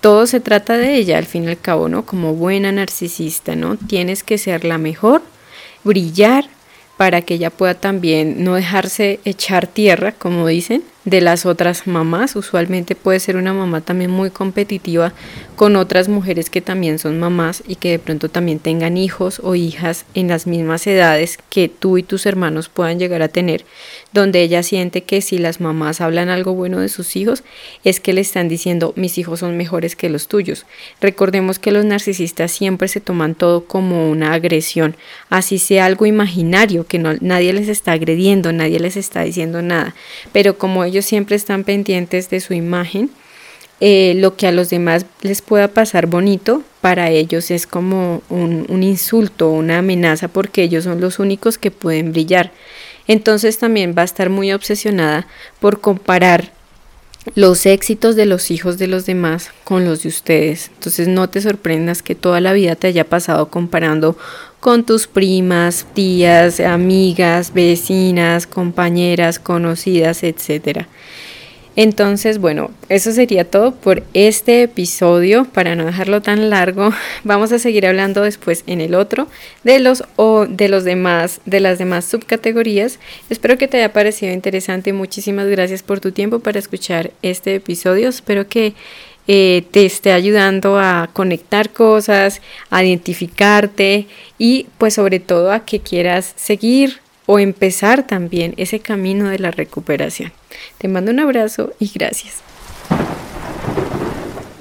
todo 0.00 0.28
se 0.28 0.38
trata 0.38 0.78
de 0.78 0.94
ella, 0.94 1.18
al 1.18 1.26
fin 1.26 1.44
y 1.44 1.48
al 1.48 1.58
cabo, 1.58 1.88
¿no? 1.88 2.06
Como 2.06 2.34
buena 2.34 2.70
narcisista, 2.70 3.56
¿no? 3.56 3.76
Tienes 3.76 4.22
que 4.22 4.38
ser 4.38 4.64
la 4.64 4.78
mejor, 4.78 5.22
brillar 5.82 6.48
para 6.96 7.22
que 7.22 7.34
ella 7.34 7.50
pueda 7.50 7.74
también 7.74 8.44
no 8.44 8.54
dejarse 8.54 9.18
echar 9.24 9.66
tierra, 9.66 10.12
como 10.12 10.46
dicen, 10.46 10.84
de 11.04 11.20
las 11.20 11.46
otras 11.46 11.86
mamás. 11.86 12.36
Usualmente 12.36 12.94
puede 12.94 13.20
ser 13.20 13.36
una 13.36 13.52
mamá 13.52 13.80
también 13.80 14.10
muy 14.10 14.30
competitiva 14.30 15.12
con 15.56 15.76
otras 15.76 16.08
mujeres 16.08 16.50
que 16.50 16.60
también 16.60 16.98
son 16.98 17.20
mamás 17.20 17.62
y 17.66 17.76
que 17.76 17.90
de 17.90 17.98
pronto 17.98 18.28
también 18.28 18.58
tengan 18.58 18.96
hijos 18.96 19.40
o 19.42 19.54
hijas 19.54 20.04
en 20.14 20.28
las 20.28 20.46
mismas 20.46 20.86
edades 20.86 21.38
que 21.50 21.68
tú 21.68 21.98
y 21.98 22.02
tus 22.02 22.26
hermanos 22.26 22.68
puedan 22.68 22.98
llegar 22.98 23.22
a 23.22 23.28
tener, 23.28 23.64
donde 24.12 24.42
ella 24.42 24.62
siente 24.62 25.04
que 25.04 25.20
si 25.20 25.38
las 25.38 25.60
mamás 25.60 26.00
hablan 26.00 26.28
algo 26.28 26.54
bueno 26.54 26.80
de 26.80 26.88
sus 26.88 27.16
hijos, 27.16 27.44
es 27.84 28.00
que 28.00 28.12
le 28.12 28.20
están 28.20 28.48
diciendo 28.48 28.92
mis 28.96 29.18
hijos 29.18 29.40
son 29.40 29.56
mejores 29.56 29.96
que 29.96 30.08
los 30.08 30.28
tuyos. 30.28 30.66
Recordemos 31.00 31.58
que 31.58 31.72
los 31.72 31.84
narcisistas 31.84 32.50
siempre 32.50 32.88
se 32.88 33.00
toman 33.00 33.34
todo 33.34 33.64
como 33.64 34.10
una 34.10 34.32
agresión, 34.32 34.96
así 35.30 35.58
sea 35.58 35.86
algo 35.86 36.06
imaginario, 36.06 36.86
que 36.86 36.98
no, 36.98 37.14
nadie 37.20 37.52
les 37.52 37.68
está 37.68 37.92
agrediendo, 37.92 38.52
nadie 38.52 38.80
les 38.80 38.96
está 38.96 39.22
diciendo 39.22 39.62
nada, 39.62 39.94
pero 40.32 40.58
como 40.58 40.82
ellos 40.92 41.06
siempre 41.06 41.36
están 41.36 41.64
pendientes 41.64 42.28
de 42.28 42.40
su 42.40 42.52
imagen, 42.52 43.10
eh, 43.80 44.12
lo 44.16 44.36
que 44.36 44.46
a 44.46 44.52
los 44.52 44.70
demás 44.70 45.06
les 45.22 45.42
pueda 45.42 45.68
pasar 45.68 46.06
bonito, 46.06 46.62
para 46.80 47.10
ellos 47.10 47.50
es 47.50 47.66
como 47.66 48.22
un, 48.28 48.66
un 48.68 48.82
insulto, 48.82 49.50
una 49.50 49.78
amenaza, 49.78 50.28
porque 50.28 50.62
ellos 50.62 50.84
son 50.84 51.00
los 51.00 51.18
únicos 51.18 51.58
que 51.58 51.70
pueden 51.70 52.12
brillar. 52.12 52.52
Entonces 53.08 53.58
también 53.58 53.94
va 53.96 54.02
a 54.02 54.04
estar 54.04 54.28
muy 54.30 54.52
obsesionada 54.52 55.26
por 55.58 55.80
comparar 55.80 56.52
los 57.34 57.66
éxitos 57.66 58.16
de 58.16 58.26
los 58.26 58.50
hijos 58.50 58.78
de 58.78 58.86
los 58.86 59.06
demás 59.06 59.50
con 59.64 59.84
los 59.84 60.02
de 60.02 60.08
ustedes. 60.08 60.70
Entonces 60.74 61.08
no 61.08 61.28
te 61.28 61.40
sorprendas 61.40 62.02
que 62.02 62.14
toda 62.14 62.40
la 62.40 62.52
vida 62.52 62.76
te 62.76 62.88
haya 62.88 63.04
pasado 63.04 63.48
comparando 63.48 64.16
con 64.60 64.84
tus 64.84 65.06
primas, 65.06 65.86
tías, 65.94 66.60
amigas, 66.60 67.52
vecinas, 67.52 68.46
compañeras, 68.46 69.38
conocidas, 69.38 70.22
etcétera. 70.22 70.88
Entonces, 71.74 72.38
bueno, 72.38 72.70
eso 72.88 73.12
sería 73.12 73.44
todo 73.44 73.74
por 73.74 74.02
este 74.12 74.64
episodio. 74.64 75.44
Para 75.44 75.74
no 75.74 75.86
dejarlo 75.86 76.20
tan 76.20 76.50
largo, 76.50 76.92
vamos 77.24 77.52
a 77.52 77.58
seguir 77.58 77.86
hablando 77.86 78.22
después 78.22 78.62
en 78.66 78.80
el 78.80 78.94
otro 78.94 79.28
de 79.64 79.78
los 79.78 80.04
o 80.16 80.46
de 80.46 80.68
los 80.68 80.84
demás, 80.84 81.40
de 81.46 81.60
las 81.60 81.78
demás 81.78 82.04
subcategorías. 82.04 82.98
Espero 83.30 83.56
que 83.56 83.68
te 83.68 83.78
haya 83.78 83.92
parecido 83.92 84.32
interesante. 84.32 84.92
Muchísimas 84.92 85.48
gracias 85.48 85.82
por 85.82 86.00
tu 86.00 86.12
tiempo 86.12 86.40
para 86.40 86.58
escuchar 86.58 87.12
este 87.22 87.54
episodio. 87.54 88.08
Espero 88.10 88.48
que 88.48 88.74
eh, 89.28 89.64
te 89.70 89.86
esté 89.86 90.12
ayudando 90.12 90.78
a 90.78 91.08
conectar 91.12 91.70
cosas, 91.70 92.42
a 92.70 92.84
identificarte 92.84 94.06
y 94.36 94.66
pues 94.78 94.94
sobre 94.94 95.20
todo 95.20 95.52
a 95.52 95.64
que 95.64 95.80
quieras 95.80 96.34
seguir 96.36 97.00
o 97.32 97.38
empezar 97.38 98.06
también 98.06 98.52
ese 98.58 98.80
camino 98.80 99.30
de 99.30 99.38
la 99.38 99.50
recuperación. 99.50 100.34
Te 100.76 100.86
mando 100.86 101.12
un 101.12 101.20
abrazo 101.20 101.72
y 101.78 101.90
gracias. 101.94 102.42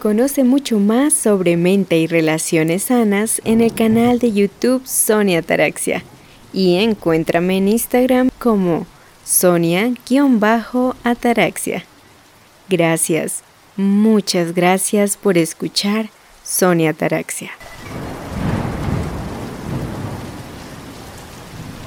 Conoce 0.01 0.45
mucho 0.45 0.79
más 0.79 1.13
sobre 1.13 1.57
mente 1.57 1.97
y 1.97 2.07
relaciones 2.07 2.83
sanas 2.83 3.41
en 3.43 3.59
el 3.59 3.73
canal 3.73 4.19
de 4.19 4.31
YouTube 4.31 4.87
Sonia 4.87 5.41
Taraxia 5.41 6.01
y 6.53 6.77
encuéntrame 6.77 7.57
en 7.57 7.67
Instagram 7.67 8.29
como 8.39 8.87
Sonia-Ataraxia. 9.25 11.83
Gracias, 12.69 13.43
muchas 13.75 14.55
gracias 14.55 15.17
por 15.17 15.37
escuchar 15.37 16.09
Sonia 16.41 16.93
Taraxia. 16.93 17.51